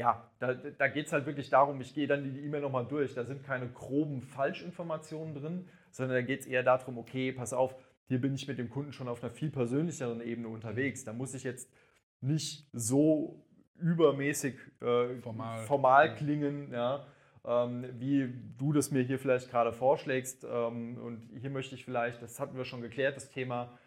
[0.00, 3.12] ja, da, da geht es halt wirklich darum, ich gehe dann die E-Mail nochmal durch.
[3.12, 7.74] Da sind keine groben Falschinformationen drin, sondern da geht es eher darum, okay, pass auf,
[8.08, 11.04] hier bin ich mit dem Kunden schon auf einer viel persönlicheren Ebene unterwegs.
[11.04, 11.70] Da muss ich jetzt
[12.22, 13.44] nicht so
[13.78, 15.64] übermäßig äh, formal.
[15.66, 16.14] formal.
[16.14, 17.06] klingen, ja,
[17.44, 20.46] ähm, wie du das mir hier vielleicht gerade vorschlägst.
[20.50, 23.78] Ähm, und hier möchte ich vielleicht, das hatten wir schon geklärt, das Thema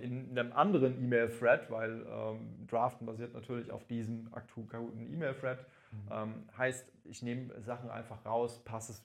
[0.00, 5.58] in einem anderen E-Mail-Thread, weil ähm, Draften basiert natürlich auf diesem aktuellen E-Mail-Thread.
[5.92, 5.98] Mhm.
[6.10, 9.04] Ähm, heißt, ich nehme Sachen einfach raus, passe es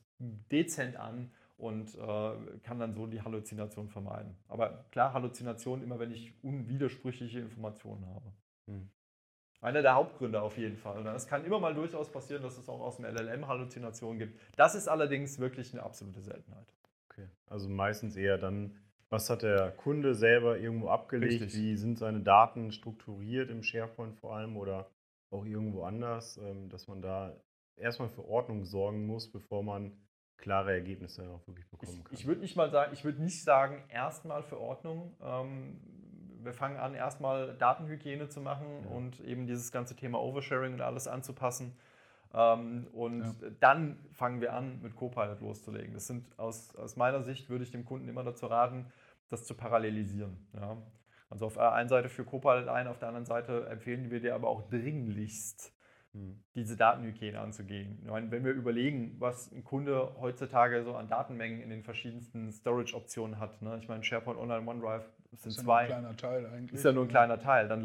[0.52, 4.36] dezent an und äh, kann dann so die Halluzination vermeiden.
[4.48, 8.34] Aber klar, Halluzination immer, wenn ich unwidersprüchliche Informationen habe.
[8.68, 8.90] Mhm.
[9.60, 11.04] Einer der Hauptgründe auf jeden Fall.
[11.04, 11.12] Ne?
[11.12, 14.40] Es kann immer mal durchaus passieren, dass es auch aus dem LLM Halluzinationen gibt.
[14.56, 16.68] Das ist allerdings wirklich eine absolute Seltenheit.
[17.10, 18.76] Okay, also meistens eher dann,
[19.10, 21.42] was hat der Kunde selber irgendwo abgelegt?
[21.42, 21.62] Richtig.
[21.62, 24.90] Wie sind seine Daten strukturiert im SharePoint vor allem oder
[25.30, 27.36] auch irgendwo anders, ähm, dass man da
[27.76, 29.92] erstmal für Ordnung sorgen muss, bevor man
[30.38, 32.14] klare Ergebnisse auch wirklich bekommen kann.
[32.14, 35.16] Ich, ich würde nicht mal sagen, ich würde nicht sagen, erstmal für Ordnung.
[35.22, 35.82] Ähm,
[36.44, 38.90] wir fangen an, erstmal Datenhygiene zu machen ja.
[38.90, 41.76] und eben dieses ganze Thema Oversharing und alles anzupassen.
[42.34, 43.50] Ähm, und ja.
[43.60, 45.94] dann fangen wir an, mit Copilot loszulegen.
[45.94, 48.86] Das sind aus, aus meiner Sicht, würde ich dem Kunden immer dazu raten,
[49.30, 50.38] das zu parallelisieren.
[50.54, 50.78] Ja.
[51.30, 54.36] Also auf der einen Seite für Copilot ein, auf der anderen Seite empfehlen wir dir
[54.36, 55.74] aber auch dringlichst,
[56.14, 56.42] hm.
[56.56, 58.02] diese Datenhygiene anzugehen.
[58.06, 63.40] Meine, wenn wir überlegen, was ein Kunde heutzutage so an Datenmengen in den verschiedensten Storage-Optionen
[63.40, 63.62] hat.
[63.62, 63.78] Ne?
[63.82, 65.06] Ich meine, SharePoint Online, OneDrive
[65.42, 65.88] sind ist zwei.
[65.90, 66.74] Ja nur ein kleiner Teil eigentlich.
[66.74, 67.68] Ist ja nur ein kleiner Teil.
[67.68, 67.84] Dann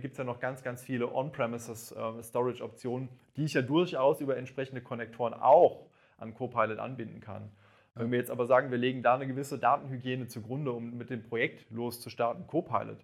[0.00, 4.36] gibt es ja noch ganz, ganz viele On-Premises äh, Storage-Optionen, die ich ja durchaus über
[4.36, 5.86] entsprechende Konnektoren auch
[6.18, 7.50] an Copilot anbinden kann.
[7.94, 11.22] Wenn wir jetzt aber sagen, wir legen da eine gewisse Datenhygiene zugrunde, um mit dem
[11.22, 12.98] Projekt loszustarten, Copilot,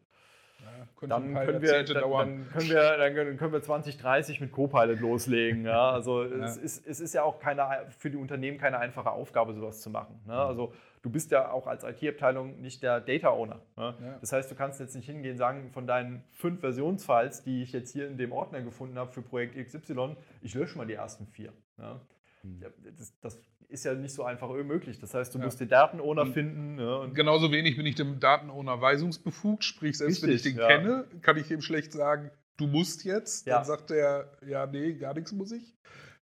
[0.67, 5.65] ja, dann, können wir, dann, dann, können wir, dann können wir 2030 mit Copilot loslegen.
[5.65, 5.91] Ja?
[5.91, 6.45] Also ja.
[6.45, 7.67] Es, ist, es ist ja auch keine,
[7.99, 10.21] für die Unternehmen keine einfache Aufgabe, sowas zu machen.
[10.27, 10.35] Ne?
[10.35, 13.61] Also du bist ja auch als IT-Abteilung nicht der Data Owner.
[13.77, 14.19] Ne?
[14.21, 17.73] Das heißt, du kannst jetzt nicht hingehen und sagen, von deinen fünf Versionsfiles, die ich
[17.73, 21.27] jetzt hier in dem Ordner gefunden habe für Projekt XY, ich lösche mal die ersten
[21.27, 21.53] vier.
[21.77, 22.01] Ne?
[22.61, 24.99] Ja, das, das ist ja nicht so einfach möglich.
[24.99, 25.45] Das heißt, du Ja.
[25.45, 26.79] musst den Datenowner finden.
[26.79, 30.61] Ja, und Genauso wenig bin ich dem Datenowner weisungsbefugt, sprich, selbst wenn ich Richtig, den
[30.61, 30.69] ja.
[30.69, 33.47] kenne, kann ich ihm schlecht sagen, du musst jetzt.
[33.47, 35.75] Dann sagt er, ja, nee, gar nichts muss ich.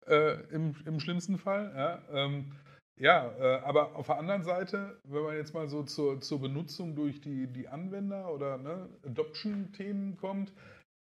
[0.07, 1.73] Äh, im, Im schlimmsten Fall.
[1.77, 2.53] Ja, ähm,
[2.97, 6.95] ja äh, aber auf der anderen Seite, wenn man jetzt mal so zur, zur Benutzung
[6.95, 10.53] durch die, die Anwender oder ne, Adoption-Themen kommt,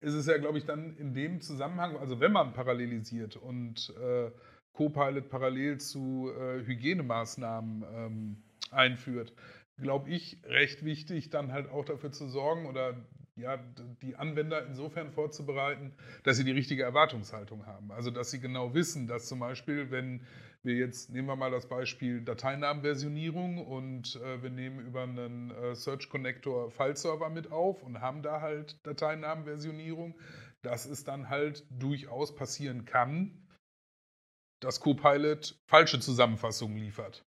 [0.02, 4.32] ist es ja, glaube ich, dann in dem Zusammenhang, also wenn man parallelisiert und äh,
[4.74, 9.34] Copilot parallel zu äh, Hygienemaßnahmen ähm, einführt,
[9.78, 12.96] glaube ich, recht wichtig, dann halt auch dafür zu sorgen oder
[13.36, 13.58] ja,
[14.02, 17.92] die Anwender insofern vorzubereiten, dass sie die richtige Erwartungshaltung haben.
[17.92, 20.22] Also, dass sie genau wissen, dass zum Beispiel, wenn
[20.64, 25.76] wir jetzt, nehmen wir mal das Beispiel Dateinamenversionierung und äh, wir nehmen über einen äh,
[25.76, 30.16] Search Connector File-Server mit auf und haben da halt Dateinamenversionierung,
[30.62, 33.41] dass es dann halt durchaus passieren kann,
[34.62, 37.26] dass Copilot falsche Zusammenfassungen liefert.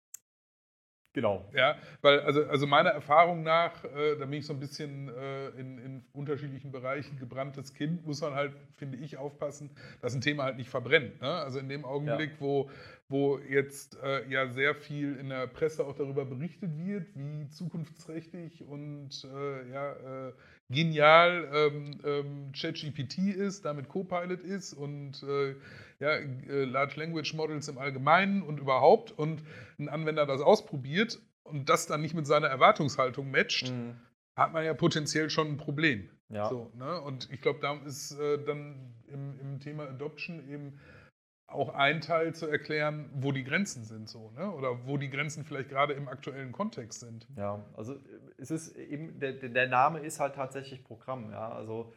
[1.13, 1.49] genau.
[1.53, 5.49] Ja, weil also, also meiner Erfahrung nach, äh, da bin ich so ein bisschen äh,
[5.49, 9.69] in, in unterschiedlichen Bereichen gebranntes Kind, muss man halt, finde ich, aufpassen,
[10.01, 11.21] dass ein Thema halt nicht verbrennt.
[11.21, 11.29] Ne?
[11.29, 12.69] Also in dem Augenblick, wo,
[13.07, 18.63] wo jetzt äh, ja sehr viel in der Presse auch darüber berichtet wird, wie zukunftsträchtig
[18.63, 20.33] und äh, ja, äh,
[20.69, 25.55] genial ähm, ähm, ChatGPT ist, damit Copilot ist und äh,
[25.99, 29.43] ja, äh, Large Language Models im Allgemeinen und überhaupt und
[29.79, 33.95] ein Anwender das ausprobiert und das dann nicht mit seiner Erwartungshaltung matcht, Mhm.
[34.35, 36.09] hat man ja potenziell schon ein Problem.
[36.29, 36.47] Ja.
[36.47, 37.01] So, ne?
[37.01, 40.79] Und ich glaube, da ist äh, dann im, im Thema Adoption eben
[41.51, 44.51] auch ein Teil zu erklären, wo die Grenzen sind, so, ne?
[44.51, 47.27] Oder wo die Grenzen vielleicht gerade im aktuellen Kontext sind.
[47.35, 47.95] Ja, also
[48.37, 51.49] es ist eben, der, der der Name ist halt tatsächlich Programm, ja.
[51.51, 51.91] Also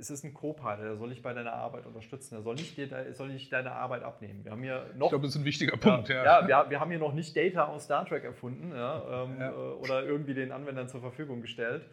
[0.00, 2.88] es ist ein Co-Pilot, der soll dich bei deiner Arbeit unterstützen, der soll nicht, dir,
[2.88, 4.42] de- soll nicht deine Arbeit abnehmen.
[4.44, 5.06] Wir haben hier noch.
[5.06, 6.24] Ich glaube, das ist ein wichtiger Punkt, ja.
[6.24, 9.52] ja, wir, wir haben hier noch nicht Data aus Star Trek erfunden ja, ähm, Ja.
[9.54, 11.84] oder irgendwie den Anwendern zur Verfügung gestellt,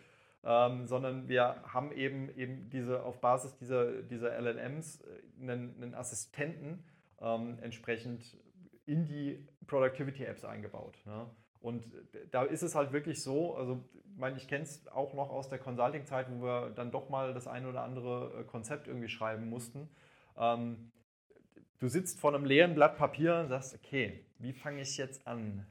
[0.45, 5.93] ähm, sondern wir haben eben, eben diese auf Basis dieser, dieser LLMs äh, einen, einen
[5.93, 6.84] Assistenten
[7.21, 8.38] ähm, entsprechend
[8.86, 10.97] in die Productivity-Apps eingebaut.
[11.05, 11.29] Ja.
[11.62, 11.86] Und
[12.31, 15.47] da ist es halt wirklich so, also ich meine, ich kenne es auch noch aus
[15.47, 19.49] der Consulting-Zeit, wo wir dann doch mal das eine oder andere äh, Konzept irgendwie schreiben
[19.49, 19.89] mussten.
[20.38, 20.91] Ähm,
[21.79, 25.65] du sitzt vor einem leeren Blatt Papier und sagst, okay, wie fange ich jetzt an?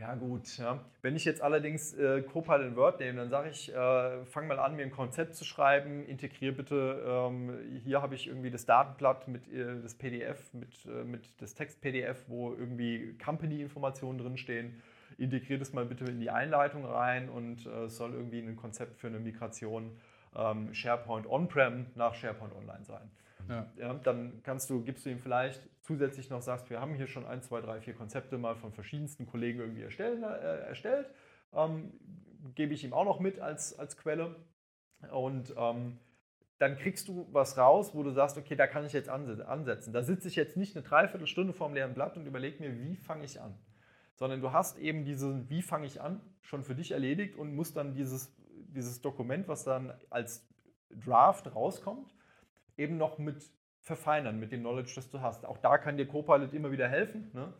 [0.00, 0.82] Ja gut, ja.
[1.02, 4.74] wenn ich jetzt allerdings äh, in Word nehme, dann sage ich, äh, fang mal an,
[4.74, 7.52] mir ein Konzept zu schreiben, integriere bitte, ähm,
[7.84, 12.16] hier habe ich irgendwie das Datenblatt mit äh, das PDF, mit, äh, mit das Text-PDF,
[12.28, 14.80] wo irgendwie Company-Informationen drinstehen,
[15.18, 18.96] integriere das mal bitte in die Einleitung rein und äh, es soll irgendwie ein Konzept
[18.96, 19.98] für eine Migration
[20.34, 23.10] ähm, SharePoint On-Prem nach SharePoint Online sein.
[23.48, 23.66] Ja.
[23.76, 27.26] Ja, dann kannst du, gibst du ihm vielleicht zusätzlich noch, sagst, wir haben hier schon
[27.26, 31.10] ein, zwei, drei, vier Konzepte mal von verschiedensten Kollegen irgendwie erstellen, äh, erstellt.
[31.52, 31.92] Ähm,
[32.54, 34.36] gebe ich ihm auch noch mit als, als Quelle.
[35.10, 35.98] Und ähm,
[36.58, 39.92] dann kriegst du was raus, wo du sagst, okay, da kann ich jetzt anse- ansetzen.
[39.92, 43.24] Da sitze ich jetzt nicht eine Dreiviertelstunde vorm leeren Blatt und überlege mir, wie fange
[43.24, 43.54] ich an.
[44.14, 47.76] Sondern du hast eben diesen, wie fange ich an, schon für dich erledigt und musst
[47.76, 48.36] dann dieses,
[48.68, 50.46] dieses Dokument, was dann als
[50.90, 52.12] Draft rauskommt,
[52.80, 53.36] eben noch mit
[53.82, 55.44] verfeinern, mit dem Knowledge, das du hast.
[55.46, 57.30] Auch da kann dir Copilot immer wieder helfen.
[57.32, 57.52] Ne?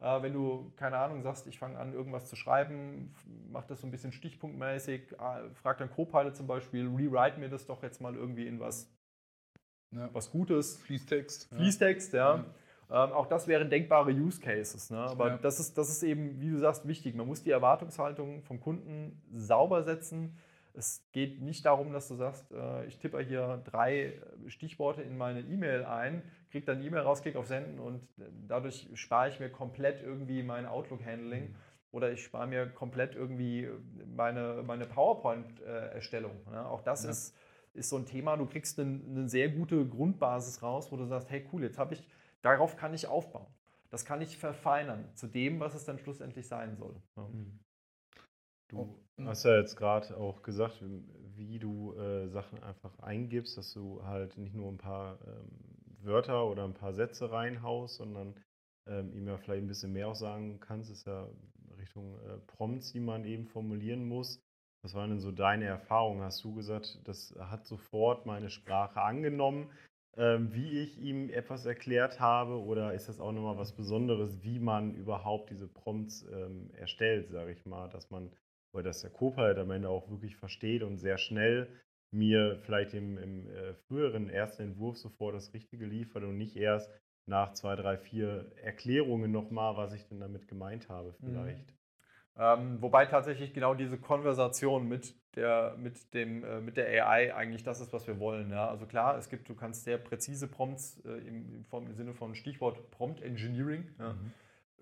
[0.00, 3.14] Äh, wenn du, keine Ahnung, sagst, ich fange an, irgendwas zu schreiben,
[3.50, 7.66] mach das so ein bisschen stichpunktmäßig, äh, frag dann Copilot zum Beispiel, rewrite mir das
[7.66, 8.90] doch jetzt mal irgendwie in was,
[9.90, 10.08] Ja.
[10.12, 11.48] was Gutes, Fließtext.
[11.54, 12.44] Fließtext, ja.
[12.90, 14.90] Ähm, auch das wären denkbare Use Cases.
[14.90, 14.98] Ne?
[14.98, 15.36] Aber Ja.
[15.38, 17.14] das, ist, das ist eben, wie du sagst, wichtig.
[17.14, 20.38] Man muss die Erwartungshaltung vom Kunden sauber setzen.
[20.74, 25.40] Es geht nicht darum, dass du sagst, äh, ich tippe hier drei Stichworte in meine
[25.40, 29.50] E-Mail ein, kriege dann E-Mail raus, klicke auf Senden und äh, dadurch spare ich mir
[29.50, 31.54] komplett irgendwie mein Outlook-Handling
[31.90, 33.68] oder ich spare mir komplett irgendwie
[34.14, 36.32] meine, meine PowerPoint-Erstellung.
[36.50, 36.66] Ne?
[36.66, 37.10] Auch das Ja.
[37.10, 37.34] ist,
[37.74, 38.36] ist so ein Thema.
[38.36, 41.94] Du kriegst einen- eine sehr gute Grundbasis raus, wo du sagst, hey cool, jetzt habe
[41.94, 42.06] ich,
[42.42, 43.46] darauf kann ich aufbauen.
[43.90, 46.94] Das kann ich verfeinern zu dem, was es dann schlussendlich sein soll.
[47.16, 47.26] Ja.
[48.68, 48.78] Du
[49.18, 49.24] Oh.
[49.24, 50.82] hast ja jetzt gerade auch gesagt,
[51.36, 55.48] wie du äh, Sachen einfach eingibst, dass du halt nicht nur ein paar ähm,
[56.00, 58.34] Wörter oder ein paar Sätze reinhaust, sondern
[58.86, 60.90] ähm, ihm ja vielleicht ein bisschen mehr auch sagen kannst.
[60.90, 61.28] Das ist ja
[61.78, 64.42] Richtung äh, Prompts, die man eben formulieren muss.
[64.82, 66.22] Was waren denn so deine Erfahrungen?
[66.22, 69.70] Hast du gesagt, das hat sofort meine Sprache angenommen?
[70.16, 74.58] ähm, wie ich ihm etwas erklärt habe oder ist das auch nochmal was Besonderes, wie
[74.58, 78.32] man überhaupt diese Prompts ähm, erstellt, sage ich mal, dass man,
[78.72, 81.68] oder dass der Copilot am Ende auch wirklich versteht und sehr schnell
[82.10, 86.90] mir vielleicht im, im äh, früheren ersten Entwurf sofort das Richtige liefert und nicht erst
[87.26, 91.26] nach zwei, drei, vier Erklärungen nochmal, was ich denn damit gemeint habe Mhm.
[91.26, 91.74] vielleicht.
[92.38, 97.64] Ähm, wobei tatsächlich genau diese Konversation mit der, mit, dem, äh, mit der AI eigentlich
[97.64, 98.50] das ist, was wir wollen.
[98.50, 98.68] Ja?
[98.68, 102.90] Also klar, es gibt, du kannst sehr präzise Prompts äh, im, im, Sinne von Stichwort
[102.92, 104.14] Prompt Engineering ja,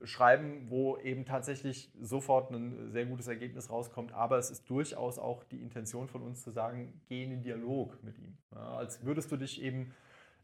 [0.03, 4.13] schreiben, wo eben tatsächlich sofort ein sehr gutes Ergebnis rauskommt.
[4.13, 8.03] Aber es ist durchaus auch die Intention von uns zu sagen, geh in den Dialog
[8.03, 8.37] mit ihm.
[8.53, 8.77] Ja?
[8.77, 9.93] Als würdest du dich eben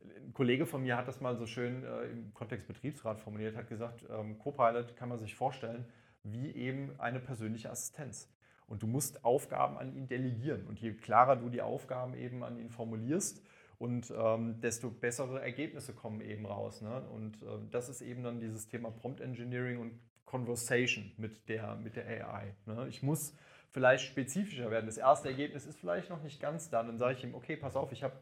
[0.05, 3.69] ein Kollege von mir hat das mal so schön äh, im Kontext Betriebsrat formuliert, hat
[3.69, 5.87] gesagt, ähm, Copilot kann man sich vorstellen
[6.25, 8.29] wie eben eine persönliche Assistenz.
[8.67, 10.67] Und du musst Aufgaben an ihn delegieren.
[10.67, 13.43] Und je klarer du die Aufgaben eben an ihn formulierst,
[13.83, 16.83] und ähm, desto bessere Ergebnisse kommen eben raus.
[16.83, 17.03] Ne?
[17.13, 21.97] Und ähm, das ist eben dann dieses Thema Prompt Engineering und Conversation mit der, mit
[21.97, 22.55] der AI.
[22.67, 22.87] Ne?
[22.89, 23.35] Ich muss
[23.73, 24.87] vielleicht spezifischer werden.
[24.87, 26.85] Das erste Ergebnis ist vielleicht noch nicht ganz da.
[26.85, 28.15] Dann sage ich ihm, okay, pass auf, ich habe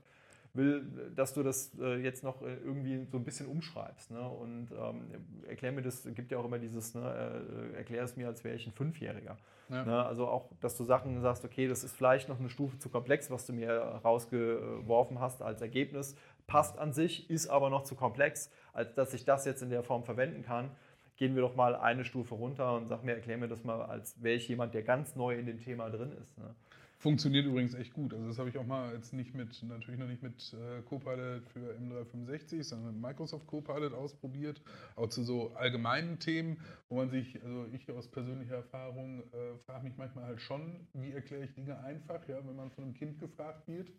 [0.55, 4.11] will, dass du das äh, jetzt noch äh, irgendwie so ein bisschen umschreibst.
[4.11, 4.21] Ne?
[4.21, 5.03] Und ähm,
[5.49, 8.57] erklär mir das, gibt ja auch immer dieses, ne, äh, erklär es mir, als wäre
[8.57, 9.37] ich ein Fünfjähriger.
[9.69, 9.85] Ja.
[9.85, 10.05] Ne?
[10.05, 13.31] Also auch, dass du Sachen sagst, okay, das ist vielleicht noch eine Stufe zu komplex,
[13.31, 13.71] was du mir
[14.05, 19.25] rausgeworfen hast als Ergebnis, passt an sich, ist aber noch zu komplex, als dass ich
[19.25, 20.71] das jetzt in der Form verwenden kann.
[21.17, 24.21] Gehen wir doch mal eine Stufe runter und sag mir, erklär mir das mal, als
[24.23, 26.39] wäre ich jemand, der ganz neu in dem Thema drin ist.
[26.39, 26.55] Ne?
[27.01, 28.13] Funktioniert übrigens echt gut.
[28.13, 31.43] Also das habe ich auch mal jetzt nicht mit, natürlich noch nicht mit äh, Copilot
[31.49, 34.61] für M365, sondern mit Microsoft Copilot ausprobiert.
[34.97, 36.59] Auch zu so allgemeinen Themen,
[36.91, 41.13] wo man sich, also ich aus persönlicher Erfahrung äh, frage mich manchmal halt schon, wie
[41.13, 43.91] erkläre ich Dinge einfach, ja, wenn man von einem Kind gefragt wird.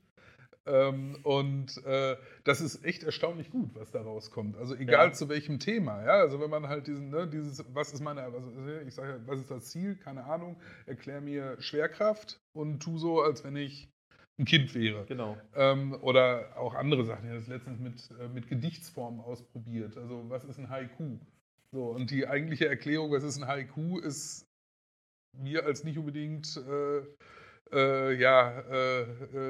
[0.67, 4.55] Ähm, und äh, das ist echt erstaunlich gut, was da rauskommt.
[4.57, 5.13] Also egal Ja.
[5.13, 6.13] zu welchem Thema, ja.
[6.19, 8.37] Also wenn man halt diesen, ne, dieses, was ist meine, also
[8.85, 9.95] ich sage, ja, was ist das Ziel?
[9.95, 10.55] Keine Ahnung.
[10.85, 13.89] Erklär mir Schwerkraft und tu so, als wenn ich
[14.37, 15.05] ein Kind wäre.
[15.05, 15.37] Genau.
[15.55, 17.23] Ähm, oder auch andere Sachen.
[17.25, 19.97] Ich habe das letztens mit, äh, mit Gedichtsformen ausprobiert.
[19.97, 21.17] Also, was ist ein Haiku?
[21.71, 24.45] So, und die eigentliche Erklärung, was ist ein Haiku, ist
[25.37, 27.01] mir als nicht unbedingt äh,
[27.73, 29.05] äh, ja, äh, äh,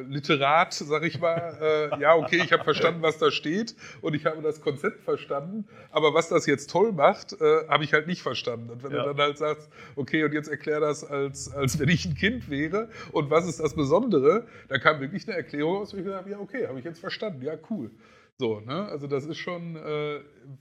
[0.07, 4.25] Literat, sag ich mal, äh, ja, okay, ich habe verstanden, was da steht und ich
[4.25, 8.21] habe das Konzept verstanden, aber was das jetzt toll macht, äh, habe ich halt nicht
[8.21, 8.69] verstanden.
[8.69, 9.03] Und wenn Ja.
[9.03, 12.49] du dann halt sagst, okay, und jetzt erklär das, als, als wenn ich ein Kind
[12.49, 16.21] wäre und was ist das Besondere, da kam wirklich eine Erklärung aus, wo ich gesagt
[16.23, 17.91] habe, ja, okay, habe ich jetzt verstanden, ja, cool.
[18.37, 18.87] So, ne?
[18.87, 20.19] Also das ist schon, äh,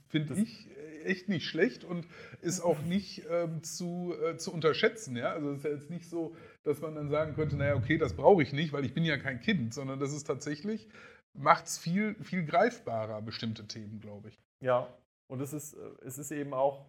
[0.09, 0.67] finde ich,
[1.03, 2.05] echt nicht schlecht und
[2.41, 5.15] ist auch nicht ähm, zu, äh, zu unterschätzen.
[5.15, 5.31] Ja?
[5.31, 8.15] Also es ist ja jetzt nicht so, dass man dann sagen könnte, naja, okay, das
[8.15, 10.87] brauche ich nicht, weil ich bin ja kein Kind, sondern das ist tatsächlich,
[11.33, 14.39] macht es viel, viel greifbarer, bestimmte Themen, glaube ich.
[14.61, 14.87] Ja,
[15.27, 16.85] und es ist, äh, es ist eben auch,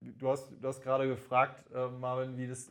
[0.00, 2.70] du hast, du hast gerade gefragt, äh, Marvin, wie das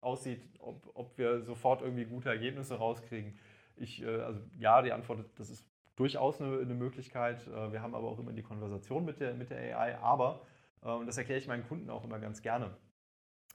[0.00, 3.38] aussieht, ob, ob wir sofort irgendwie gute Ergebnisse rauskriegen.
[3.76, 7.46] Ich, äh, also ja, die Antwort, das ist durchaus eine, eine Möglichkeit.
[7.48, 10.42] Äh, Wir haben aber auch immer die Konversation mit der, mit der AI, aber,
[10.82, 12.74] und das erkläre ich meinen Kunden auch immer ganz gerne,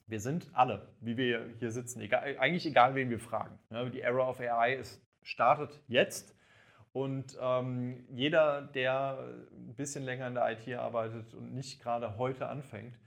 [0.06, 3.58] wir sind alle, wie wir hier sitzen, egal, eigentlich egal, wen wir fragen.
[3.92, 6.34] Die Era of AI ist, startet jetzt.
[6.92, 9.18] Und ähm, jeder, der
[9.52, 12.98] ein bisschen länger in der IT arbeitet und nicht gerade heute anfängt,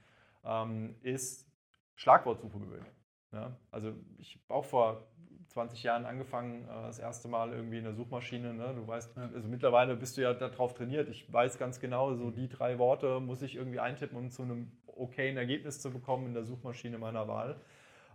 [0.44, 1.50] ähm, ist
[1.96, 2.86] Schlagwortsuche gewöhnt.
[3.32, 3.56] Ja?
[3.70, 5.08] Also ich habe auch vor
[5.48, 8.54] 20 Jahren angefangen, äh, das erste Mal irgendwie in der Suchmaschine.
[8.54, 8.74] Ne?
[8.76, 11.08] Du weißt, also mittlerweile bist du ja darauf trainiert.
[11.08, 14.70] Ich weiß ganz genau, so die drei Worte muss ich irgendwie eintippen, um zu einem
[14.96, 17.60] okayen Ergebnis zu bekommen in der Suchmaschine meiner Wahl.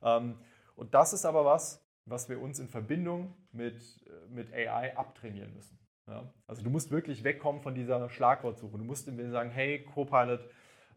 [0.04, 0.36] Ähm,
[0.76, 5.54] und das ist aber was, was wir uns in Verbindung mit, äh, mit AI abtrainieren
[5.54, 5.80] müssen.
[6.08, 6.32] Ja?
[6.48, 8.78] Also du musst wirklich wegkommen von dieser Schlagwortsuche.
[8.78, 10.42] Du musst ihm sagen, hey Copilot,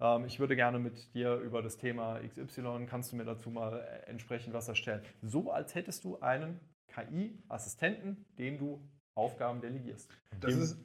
[0.01, 3.81] ähm, ich würde gerne mit dir über das Thema XY, kannst du mir dazu mal
[3.81, 5.03] äh, entsprechend was erstellen?
[5.23, 8.81] So als hättest du einen KI-Assistenten, dem du
[9.14, 10.11] Aufgaben delegierst.
[10.41, 10.79] Das ist,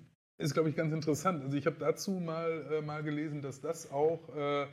[0.44, 1.44] ist glaube ich, ganz interessant.
[1.44, 4.68] Also ich habe dazu mal, äh, mal gelesen, dass das auch äh,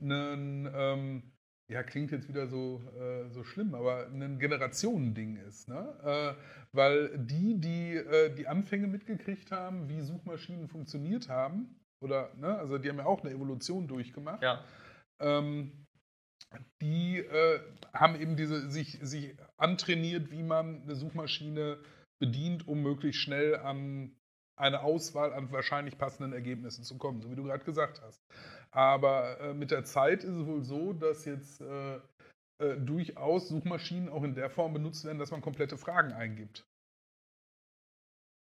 [0.00, 1.32] ein, ähm,
[1.68, 5.68] ja, klingt jetzt wieder so, äh, so schlimm, aber ein Generationending ist.
[5.68, 5.98] Ne?
[6.04, 6.34] Äh,
[6.72, 12.76] weil die, die äh, die Anfänge mitgekriegt haben, wie Suchmaschinen funktioniert haben, oder, ne, also
[12.76, 14.62] die haben ja auch eine Evolution durchgemacht, Ja.
[15.20, 15.86] ähm,
[16.82, 17.60] die äh,
[17.94, 21.78] haben eben diese, sich, sich antrainiert, wie man eine Suchmaschine
[22.20, 24.14] bedient, um möglichst schnell an
[24.56, 28.20] eine Auswahl an wahrscheinlich passenden Ergebnissen zu kommen, so wie du gerade gesagt hast.
[28.70, 31.96] Aber äh, mit der Zeit ist es wohl so, dass jetzt äh,
[32.58, 36.64] äh, durchaus Suchmaschinen auch in der Form benutzt werden, dass man komplette Fragen eingibt.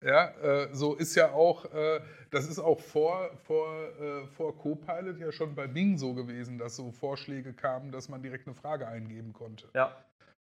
[0.04, 5.18] Ja, äh, so ist ja auch, äh, das ist auch vor, vor, äh, vor Copilot
[5.18, 8.88] ja schon bei Bing so gewesen, dass so Vorschläge kamen, dass man direkt eine Frage
[8.88, 9.70] eingeben konnte.
[9.74, 9.96] Ja.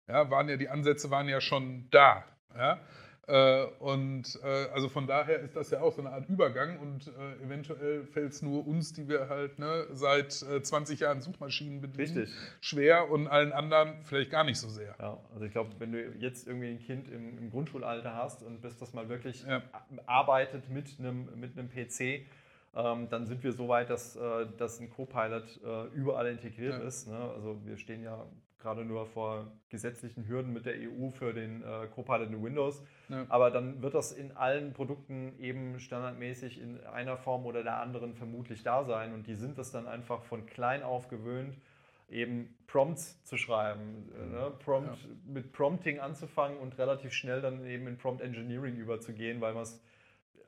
[0.08, 2.26] Ja, waren ja, die Ansätze waren ja schon da.
[2.54, 2.80] Ja?
[3.26, 7.08] Äh, und äh, also von daher ist das ja auch so eine Art Übergang und
[7.08, 12.18] äh, eventuell fällt es nur uns, die wir halt ne, seit 20 Jahren Suchmaschinen bedienen,
[12.18, 12.36] Richtig.
[12.60, 14.96] schwer und allen anderen vielleicht gar nicht so sehr.
[15.00, 18.62] Ja, also ich glaube, wenn du jetzt irgendwie ein Kind im, im Grundschulalter hast und
[18.62, 19.62] bis das mal wirklich Ja.
[20.06, 22.26] arbeitet mit einem, mit PC,
[22.76, 26.88] ähm, dann sind wir so weit, dass, äh, dass ein Copilot äh, überall integriert Ja.
[26.88, 27.08] ist.
[27.08, 27.18] Ne?
[27.18, 28.26] Also wir stehen ja
[28.64, 32.84] gerade nur vor gesetzlichen Hürden mit der EU für den äh, Copilot in Windows.
[33.09, 33.26] Ja.
[33.30, 38.16] Aber dann wird das in allen Produkten eben standardmäßig in einer Form oder der anderen
[38.16, 39.14] vermutlich da sein.
[39.14, 41.57] Und die sind das dann einfach von klein auf gewöhnt,
[42.09, 44.53] eben Prompts zu schreiben, äh, ne?
[44.64, 44.97] Prompt,
[45.28, 49.82] mit Prompting anzufangen und relativ schnell dann eben in Prompt Engineering überzugehen, weil man es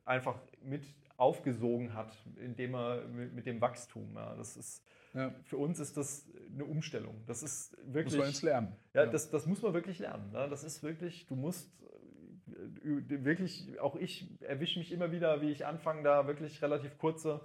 [0.06, 0.86] einfach mit
[1.18, 4.14] aufgesogen hat, indem er mit, mit dem Wachstum.
[4.16, 4.36] Ja.
[4.36, 4.84] Das ist,
[5.16, 5.34] Ja.
[5.44, 7.16] für uns ist das eine Umstellung.
[7.26, 8.18] Das ist Muss wirklich.
[8.18, 8.76] man jetzt lernen.
[8.94, 10.32] Ja, Das, das muss man wirklich lernen.
[10.32, 10.48] Ne?
[10.50, 15.66] Das ist wirklich, du musst äh, wirklich, auch ich erwische mich immer wieder, wie ich
[15.66, 17.42] anfange, da wirklich relativ kurze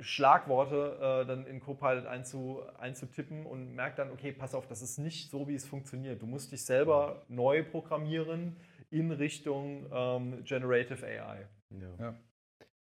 [0.00, 4.98] Schlagworte äh, dann in Copilot einzu, einzutippen und merke dann, okay, pass auf, das ist
[4.98, 6.22] nicht so, wie es funktioniert.
[6.22, 8.56] Du musst dich selber neu programmieren
[8.90, 11.46] in Richtung ähm, Generative AI.
[11.70, 11.88] Ja.
[11.98, 12.14] Ja.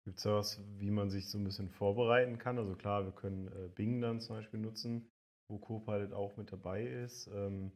[0.08, 2.58] Gibt es da was, wie man sich so ein bisschen vorbereiten kann?
[2.58, 5.12] Also klar, wir können äh, Bing dann zum Beispiel nutzen,
[5.52, 7.28] wo Copilot auch mit dabei ist.
[7.28, 7.74] Ähm,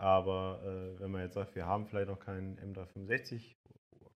[0.00, 3.56] aber äh, wenn man jetzt sagt, wir haben vielleicht noch keinen M365,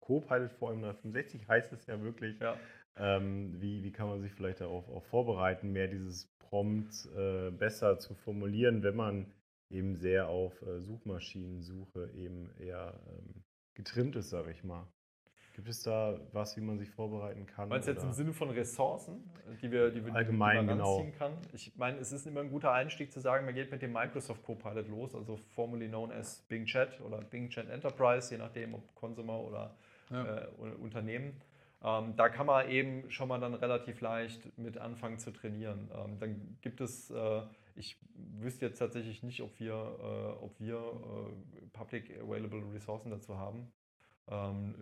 [0.02, 2.60] Copilot vor M365, heißt es ja wirklich, Ja.
[2.96, 7.98] ähm, wie, wie kann man sich vielleicht darauf auch vorbereiten, mehr dieses Prompt äh, besser
[7.98, 9.34] zu formulieren, wenn man
[9.74, 13.42] eben sehr auf äh, Suchmaschinensuche eben eher ähm,
[13.76, 14.88] getrimmt ist, sage ich mal.
[15.58, 17.68] Gibt es da was, wie man sich vorbereiten kann?
[17.68, 19.28] Meinst du jetzt im Sinne von Ressourcen,
[19.60, 21.04] die wir, die wir Allgemein, die man genau.
[21.18, 21.34] kann?
[21.52, 24.44] Ich meine, es ist immer ein guter Einstieg zu sagen, man geht mit dem Microsoft
[24.44, 28.94] Copilot los, also formerly known as Bing Chat oder Bing Chat Enterprise, je nachdem, ob
[28.94, 29.76] Consumer oder
[30.12, 30.42] Ja.
[30.44, 31.42] äh, Un- Unternehmen.
[31.84, 35.90] Ähm, da kann man eben schon mal dann relativ leicht mit anfangen zu trainieren.
[35.92, 37.42] Ähm, dann gibt es, äh,
[37.76, 37.98] ich
[38.40, 43.72] wüsste jetzt tatsächlich nicht, ob wir, äh, ob wir äh, Public Available Ressourcen dazu haben.
[44.30, 44.76] Ähm,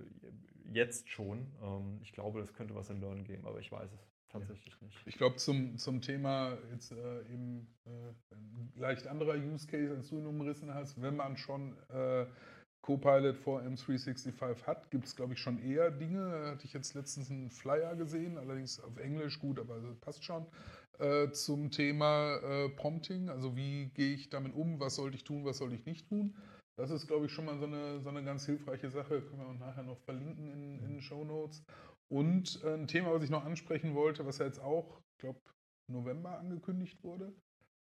[0.72, 1.48] jetzt schon.
[1.62, 4.98] Ähm, ich glaube, es könnte was in Learn geben, aber ich weiß es tatsächlich nicht.
[5.06, 10.18] Ich glaube, zum, zum Thema jetzt äh, eben äh, leicht anderer Use Case, als du
[10.18, 12.26] ihn umrissen hast, wenn man schon äh,
[12.82, 16.30] Copilot vor M365 hat, gibt es, glaube ich, schon eher Dinge.
[16.30, 20.24] Da hatte ich jetzt letztens einen Flyer gesehen, allerdings auf Englisch gut, aber das passt
[20.24, 20.46] schon.
[21.00, 25.44] Äh, zum Thema äh, Prompting, also wie gehe ich damit um, was sollte ich tun,
[25.46, 26.36] was sollte ich nicht tun.
[26.78, 29.22] Das ist, glaube ich, schon mal so eine, so eine ganz hilfreiche Sache.
[29.22, 31.64] Können wir auch nachher noch verlinken in, in den Show Notes.
[32.10, 35.40] Und äh, ein Thema, was ich noch ansprechen wollte, was ja jetzt auch, ich glaube,
[35.88, 37.34] November angekündigt wurde,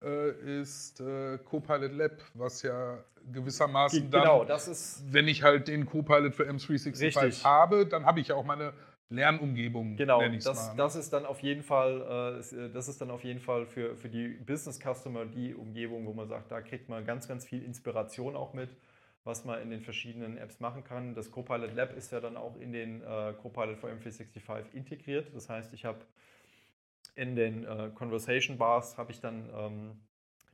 [0.03, 5.67] äh, ist äh, Copilot Lab, was ja gewissermaßen dann, Genau, das ist wenn ich halt
[5.67, 7.45] den Copilot für M365 Richtig.
[7.45, 8.73] habe, dann habe ich ja auch meine
[9.11, 10.75] Lernumgebung, Genau, das, mal.
[10.77, 13.95] das ist dann auf jeden Fall, äh, äh, das ist dann auf jeden Fall für,
[13.97, 17.61] für die Business Customer die Umgebung, wo man sagt, da kriegt man ganz, ganz viel
[17.63, 18.69] Inspiration auch mit,
[19.25, 21.13] was man in den verschiedenen Apps machen kann.
[21.13, 25.27] Das Copilot Lab ist ja dann auch in den äh, Copilot for M365 integriert.
[25.35, 25.99] Das heißt, ich habe
[27.15, 29.99] in den äh, Conversation Bars habe ich dann ähm,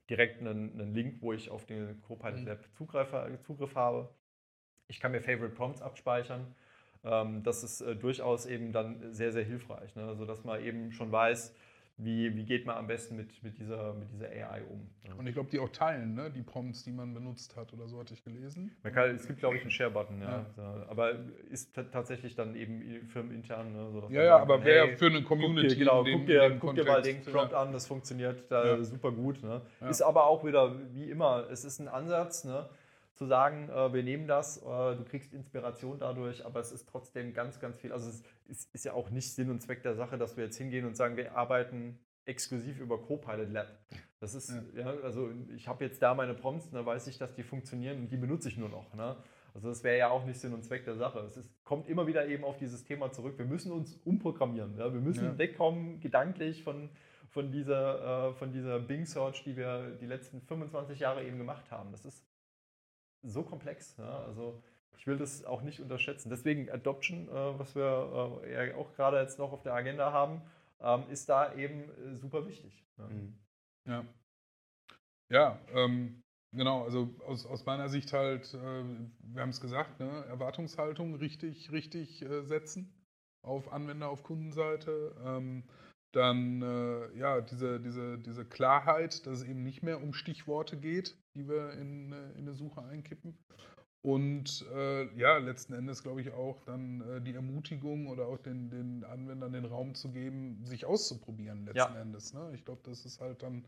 [0.10, 2.48] direkt einen, einen Link, wo ich auf den Copilot Mhm.
[2.48, 3.14] Lab Zugriff,
[3.46, 4.10] Zugriff habe.
[4.88, 6.56] Ich kann mir Favorite Prompts abspeichern.
[7.10, 10.16] Ähm, das ist äh, durchaus eben dann sehr, sehr hilfreich, ne?
[10.16, 11.54] sodass man eben schon weiß,
[12.00, 14.88] wie, wie geht man am besten mit, mit, dieser, mit dieser AI um.
[15.18, 16.30] Und ich glaube, die auch teilen, ne?
[16.30, 18.72] die Prompts, die man benutzt hat oder so, hatte ich gelesen.
[18.84, 20.30] Man kann, es gibt, glaube ich, einen Share-Button, ja.
[20.30, 20.46] Ja.
[20.56, 21.14] So, aber
[21.50, 23.74] ist ta- tatsächlich dann eben firmenintern.
[23.74, 23.90] Ne?
[23.92, 26.58] sodass Ja, ja, sagen aber hey, für eine Guck Community dir, genau, dem, guck dir,
[26.60, 27.62] guck dir mal den Prompt ja.
[27.64, 28.84] an, das funktioniert da Ja.
[28.84, 29.42] super gut.
[29.42, 29.62] Ne?
[29.90, 32.70] Ist aber auch wieder, wie immer, es ist ein Ansatz, ne?
[33.18, 37.34] Zu sagen, äh, wir nehmen das, äh, du kriegst Inspiration dadurch, aber es ist trotzdem
[37.34, 37.92] ganz, ganz viel.
[37.92, 40.58] Also es ist, ist ja auch nicht Sinn und Zweck der Sache, dass wir jetzt
[40.58, 43.68] hingehen und sagen, wir arbeiten exklusiv über Copilot Lab.
[44.20, 44.86] Das ist, ja.
[45.04, 48.18] also ich habe jetzt da meine Prompts, da weiß ich, dass die funktionieren und die
[48.18, 48.94] benutze ich nur noch.
[48.94, 49.16] Ne?
[49.54, 51.20] Also das wäre ja auch nicht Sinn und Zweck der Sache.
[51.20, 53.38] Es ist, kommt immer wieder eben auf dieses Thema zurück.
[53.38, 54.78] Wir müssen uns umprogrammieren.
[54.78, 54.94] Ja?
[54.94, 55.38] Wir müssen Ja.
[55.38, 56.90] wegkommen, gedanklich von,
[57.30, 61.72] von dieser, äh, von dieser Bing Search, die wir die letzten 25 Jahre eben gemacht
[61.72, 61.92] haben.
[61.92, 62.27] Das ist
[63.24, 63.96] so komplex.
[63.98, 64.24] Ja?
[64.24, 64.62] Also
[64.98, 66.30] ich will das auch nicht unterschätzen.
[66.30, 70.42] Deswegen Adoption, äh, was wir äh, ja auch gerade jetzt noch auf der Agenda haben,
[70.80, 72.86] ähm, ist da eben äh, super wichtig.
[72.98, 73.08] Ja.
[73.08, 73.40] Mhm.
[73.86, 74.06] Ja,
[75.30, 78.84] ja ähm, genau, also aus, aus meiner Sicht halt, äh,
[79.20, 82.94] wir haben es gesagt, ne, Erwartungshaltung richtig, richtig äh, setzen
[83.42, 85.16] auf Anwender, auf Kundenseite.
[85.24, 85.64] Ähm,
[86.14, 91.18] dann äh, ja, diese, diese, diese Klarheit, dass es eben nicht mehr um Stichworte geht,
[91.38, 93.38] die wir in, äh, in eine Suche einkippen.
[94.02, 98.70] Und äh, ja, letzten Endes glaube ich auch dann äh, die Ermutigung oder auch den,
[98.70, 102.02] den Anwendern den Raum zu geben, sich auszuprobieren letzten Ja.
[102.02, 102.34] Endes.
[102.34, 102.52] Ne?
[102.54, 103.66] Ich glaube, das ist halt dann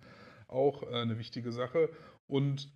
[0.47, 1.89] auch äh, eine wichtige Sache.
[2.27, 2.71] Und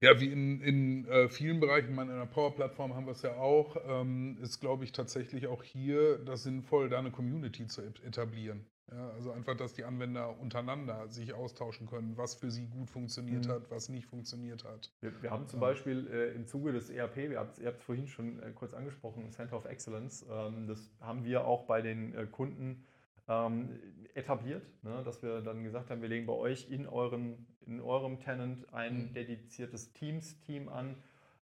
[0.00, 3.22] ja, wie in, in äh, vielen Bereichen, ich meine, in einer Power-Plattform haben wir es
[3.22, 7.82] ja auch, ähm, ist, glaube ich, tatsächlich auch hier das sinnvoll, da eine Community zu
[7.82, 8.64] et- etablieren.
[8.90, 13.46] Ja, also einfach, dass die Anwender untereinander sich austauschen können, was für sie gut funktioniert
[13.46, 13.50] Mhm.
[13.50, 14.90] hat, was nicht funktioniert hat.
[15.00, 15.60] Wir, wir haben zum.
[15.60, 18.72] Beispiel äh, im Zuge des ERP, wir haben's- ihr habt es vorhin schon äh, kurz
[18.72, 22.82] angesprochen, Center of Excellence, ähm, das haben wir auch bei den äh, Kunden
[23.28, 23.68] ähm,
[24.14, 28.18] etabliert, ne, dass wir dann gesagt haben, wir legen bei euch in, euren, in eurem
[28.20, 29.12] Tenant ein Mhm.
[29.12, 30.96] dediziertes Teams-Team an,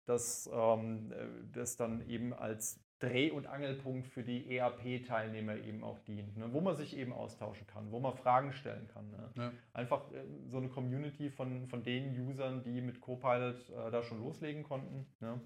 [0.04, 5.98] das, ähm, äh, das dann eben als Dreh- und Angelpunkt für die ERP-Teilnehmer eben auch
[6.00, 9.10] dient, ne, wo man sich eben austauschen kann, wo man Fragen stellen kann.
[9.10, 9.52] Ne Ja.
[9.74, 14.18] einfach äh, so eine Community von, von den Usern, die mit Copilot äh, da schon
[14.20, 15.06] loslegen konnten.
[15.20, 15.40] Ne?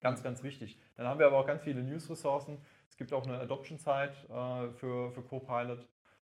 [0.00, 0.80] Ganz, ganz wichtig.
[0.96, 2.58] Dann haben wir aber auch ganz viele News-Ressourcen.
[2.88, 5.86] Es gibt auch eine Adoption-Zeit äh, für, für Copilot,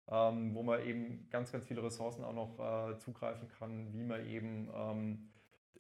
[0.08, 4.26] ähm, wo man eben ganz, ganz viele Ressourcen auch noch äh, zugreifen kann, wie man
[4.26, 5.31] eben ähm,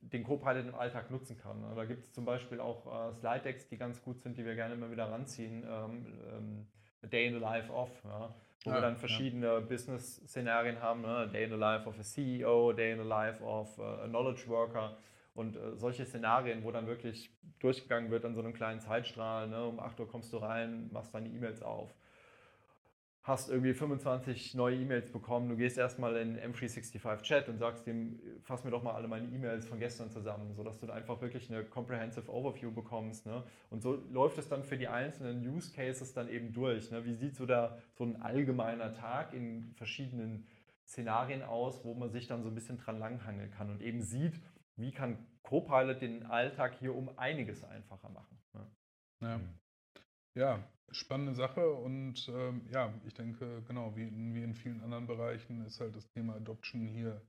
[0.02, 1.62] den Copilot im Alltag nutzen kann.
[1.76, 4.74] Da gibt es zum Beispiel auch äh, Slide-Decks, die ganz gut sind, die wir gerne
[4.74, 5.64] immer wieder ranziehen.
[5.64, 6.66] Ähm, ähm,
[7.02, 8.34] A Day in the Life of, ja,
[8.64, 8.98] wo Ja, wir dann ja.
[8.98, 11.02] verschiedene Business-Szenarien haben.
[11.02, 11.08] Ne?
[11.08, 13.82] A Day in the Life of a CEO, A Day in the Life of äh,
[13.82, 14.96] a Knowledge Worker
[15.34, 17.30] und äh, solche Szenarien, wo dann wirklich
[17.60, 19.48] durchgegangen wird an so einem kleinen Zeitstrahl.
[19.48, 19.64] Ne?
[19.64, 21.94] Um 8 Uhr kommst du rein, machst deine E-Mails auf
[23.24, 28.20] hast irgendwie 25 neue E-Mails bekommen, du gehst erstmal in M365 Chat und sagst dem,
[28.42, 31.48] fass mir doch mal alle meine E-Mails von gestern zusammen, sodass du dann einfach wirklich
[31.48, 33.24] eine comprehensive Overview bekommst.
[33.26, 33.44] Ne?
[33.70, 36.90] Und so läuft es dann für die einzelnen Use Cases dann eben durch.
[36.90, 37.04] Ne?
[37.04, 40.48] Wie sieht so, da, so ein allgemeiner Tag in verschiedenen
[40.84, 44.40] Szenarien aus, wo man sich dann so ein bisschen dran langhangeln kann und eben sieht,
[44.74, 48.38] wie kann Copilot den Alltag hier um einiges einfacher machen.
[48.52, 48.66] Ne?
[49.20, 49.40] Ja.
[50.34, 55.06] Ja, spannende Sache und ähm, ja, ich denke, genau, wie in, wie in vielen anderen
[55.06, 57.22] Bereichen ist halt das Thema Adoption hier,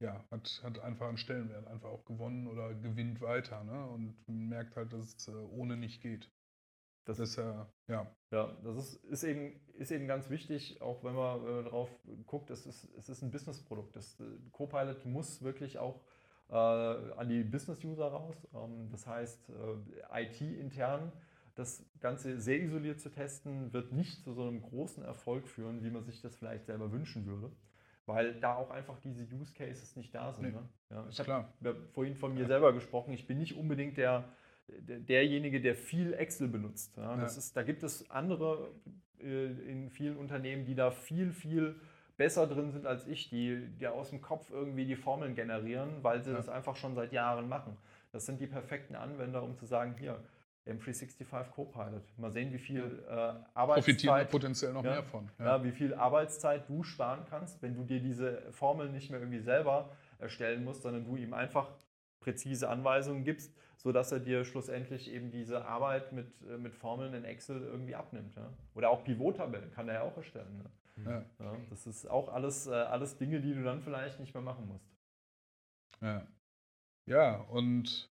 [0.00, 3.86] ja, hat, hat einfach einen Stellenwert, einfach auch gewonnen oder gewinnt weiter, ne?
[3.86, 6.30] Und man merkt halt, dass es äh, ohne nicht geht.
[7.04, 11.02] Das Das ist ja, ja, Ja, das ist, ist, eben, ist eben ganz wichtig, auch
[11.04, 11.90] wenn man äh, drauf
[12.26, 13.96] guckt, es ist, es ist ein Businessprodukt.
[13.96, 16.00] Das äh, Copilot muss wirklich auch
[16.48, 18.36] äh, an die Business-User raus.
[18.54, 21.12] Ähm, das heißt, äh, IT-intern
[21.54, 25.90] das Ganze sehr isoliert zu testen, wird nicht zu so einem großen Erfolg führen, wie
[25.90, 27.50] man sich das vielleicht selber wünschen würde.
[28.06, 30.44] Weil da auch einfach diese Use Cases nicht da sind.
[30.44, 30.68] Nee, ne?
[30.90, 31.46] ja, ich habe
[31.92, 34.24] vorhin von mir selber gesprochen, ich bin nicht unbedingt der,
[34.66, 36.96] der, derjenige, der viel Excel benutzt.
[36.96, 37.38] Ja, das Ja.
[37.38, 38.72] ist, da gibt es andere
[39.20, 41.76] äh, in vielen Unternehmen, die da viel, viel
[42.16, 46.22] besser drin sind als ich, die, die aus dem Kopf irgendwie die Formeln generieren, weil
[46.22, 46.36] sie Ja.
[46.36, 47.76] das einfach schon seit Jahren machen.
[48.10, 50.22] Das sind die perfekten Anwender, um zu sagen, hier,
[50.66, 52.02] M365 Copilot.
[52.18, 54.92] Mal sehen, wie viel äh, Profitieren Arbeitszeit potenziell noch Ja.
[54.92, 55.28] mehr von.
[55.38, 55.62] ja.
[55.64, 59.90] wie viel Arbeitszeit du sparen kannst, wenn du dir diese Formel nicht mehr irgendwie selber
[60.18, 61.68] erstellen musst, sondern du ihm einfach
[62.20, 67.24] präzise Anweisungen gibst, sodass er dir schlussendlich eben diese Arbeit mit, äh, mit Formeln in
[67.24, 68.36] Excel irgendwie abnimmt.
[68.36, 68.48] Ja?
[68.74, 70.58] Oder auch Pivot-Tabellen kann er ja auch erstellen.
[70.58, 71.04] Ne?
[71.04, 74.42] Ja, Ja, das ist auch alles, äh, alles Dinge, die du dann vielleicht nicht mehr
[74.42, 74.88] machen musst.
[76.00, 76.24] ja.
[77.06, 78.11] ja, und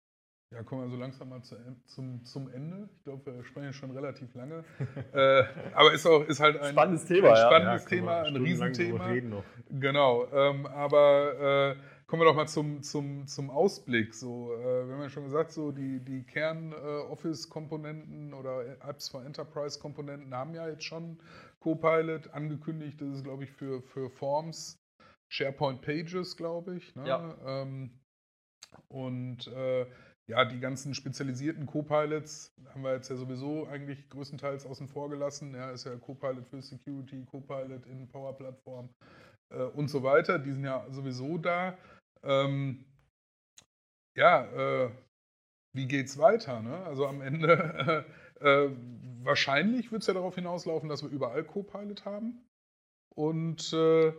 [0.54, 2.88] ja, kommen wir so langsam mal zu, zum, zum Ende.
[2.96, 4.64] Ich glaube, wir sprechen schon relativ lange.
[5.12, 5.44] äh,
[5.74, 7.46] aber ist auch ist halt ein Spannendes Thema, ein ja.
[7.46, 9.06] spannendes wir Thema, ein Riesenthema.
[9.06, 9.42] Reden noch.
[9.70, 11.76] Genau, ähm, aber äh,
[12.06, 14.14] kommen wir doch mal zum, zum, zum Ausblick.
[14.14, 20.32] So, äh, wir haben ja schon gesagt, so die, die Kern-Office-Komponenten oder Apps for Enterprise-Komponenten
[20.32, 21.18] haben ja jetzt schon
[21.58, 23.00] Copilot angekündigt.
[23.00, 24.78] Das ist, glaube ich, für, für Forms,
[25.28, 26.94] SharePoint Pages, glaube ich.
[26.94, 27.08] Ne?
[27.08, 27.34] Ja.
[27.44, 27.90] Ähm,
[28.88, 29.86] und äh,
[30.28, 35.54] ja, die ganzen spezialisierten Copilots haben wir jetzt ja sowieso eigentlich größtenteils außen vor gelassen.
[35.54, 38.90] Ja, ist ja Copilot für Security, Copilot in Power Plattform
[39.50, 40.38] äh, und so weiter.
[40.38, 41.78] Die sind ja sowieso da.
[42.24, 42.84] Ähm,
[44.16, 44.90] ja, äh,
[45.74, 46.60] wie geht's weiter?
[46.60, 46.76] Ne?
[46.84, 48.04] Also am Ende,
[48.40, 48.70] äh,
[49.22, 52.44] wahrscheinlich wird es ja darauf hinauslaufen, dass wir überall Copilot haben.
[53.14, 54.12] Und äh,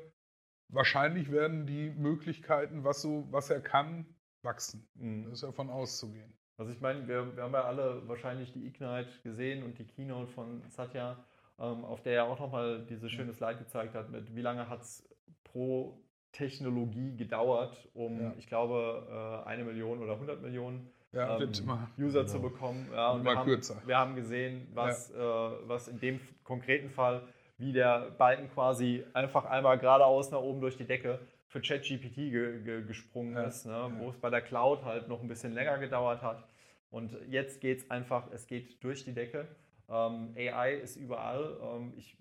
[0.72, 4.06] wahrscheinlich werden die Möglichkeiten, was, so, was er kann,
[4.44, 4.88] wachsen.
[4.96, 5.24] Mhm.
[5.26, 6.34] Das ist ja von auszugehen.
[6.58, 10.28] Also ich meine, wir, wir haben ja alle wahrscheinlich die Ignite gesehen und die Keynote
[10.32, 11.18] von Satya,
[11.60, 14.82] ähm, auf der er auch nochmal diese schöne Slide gezeigt hat, mit wie lange hat
[14.82, 15.08] es
[15.44, 18.34] pro Technologie gedauert, um, Ja.
[18.38, 21.90] ich glaube, äh, eine Million oder 100 Millionen Ja, ähm, wird immer.
[21.98, 22.32] User genau.
[22.32, 22.88] zu bekommen.
[22.92, 23.82] Ja, und Immer wir, haben, kürzer.
[23.86, 27.22] wir haben gesehen, was, äh, was in dem konkreten Fall,
[27.58, 32.62] wie der Balken quasi einfach einmal geradeaus nach oben durch die Decke für ChatGPT ge
[32.64, 33.92] ge gesprungen Ja, ist, ne?
[33.98, 36.48] wo es bei der Cloud halt noch ein bisschen länger gedauert hat.
[36.90, 39.48] Und jetzt geht es einfach, es geht durch die Decke.
[39.90, 41.58] Ähm, AI ist überall.
[41.62, 42.18] Ähm, ich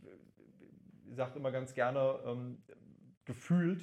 [1.12, 2.62] sage immer ganz gerne, ähm,
[3.24, 3.82] gefühlt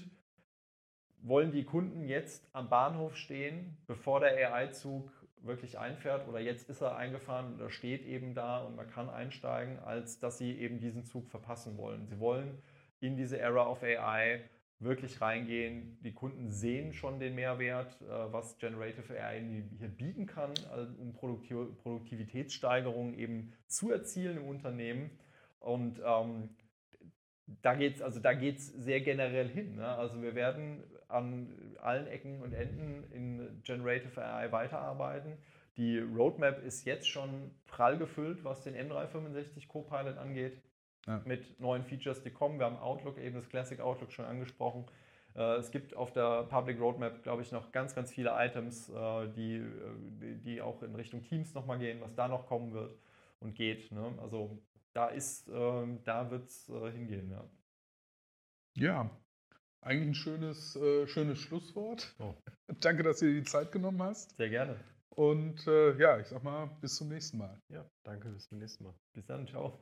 [1.19, 6.81] wollen die Kunden jetzt am Bahnhof stehen, bevor der AI-Zug wirklich einfährt oder jetzt ist
[6.81, 11.05] er eingefahren oder steht eben da und man kann einsteigen, als dass sie eben diesen
[11.05, 12.07] Zug verpassen wollen.
[12.07, 12.61] Sie wollen
[12.99, 14.41] in diese Era of AI
[14.83, 15.97] wirklich reingehen.
[16.03, 21.13] Die Kunden sehen schon den Mehrwert, äh, was Generative AI hier bieten kann, also um
[21.13, 25.11] Produktiv Produktivitätssteigerungen eben zu erzielen im Unternehmen.
[25.59, 26.49] Und ähm,
[27.61, 29.75] da geht es also sehr generell hin.
[29.75, 29.87] Ne?
[29.87, 35.37] Also wir werden an allen Ecken und Enden in Generative AI weiterarbeiten.
[35.77, 40.61] Die Roadmap ist jetzt schon prall gefüllt, was den M365 Copilot angeht,
[41.05, 41.21] Ja.
[41.25, 42.59] mit neuen Features, die kommen.
[42.59, 44.85] Wir haben Outlook, eben das Classic Outlook schon angesprochen.
[45.35, 49.27] Äh, Es gibt auf der Public Roadmap, glaube ich, noch ganz, ganz viele Items, äh,
[49.33, 52.95] die, äh, die- die auch in Richtung Teams nochmal gehen, was da noch kommen wird
[53.41, 53.91] und geht.
[53.91, 54.13] Ne?
[54.21, 54.61] Also
[54.93, 57.43] da ist, ähm, da wird es hingehen, ja.
[58.75, 59.09] Ja,
[59.81, 62.15] eigentlich ein schönes, schönes Schlusswort.
[62.19, 62.33] Oh.
[62.79, 64.37] Danke, dass du dir die Zeit genommen hast.
[64.37, 64.79] Sehr gerne.
[65.09, 67.59] Und ja, ich sag mal, bis zum nächsten Mal.
[67.69, 68.95] Ja, danke, bis zum nächsten Mal.
[69.13, 69.77] Bis dann, ciao.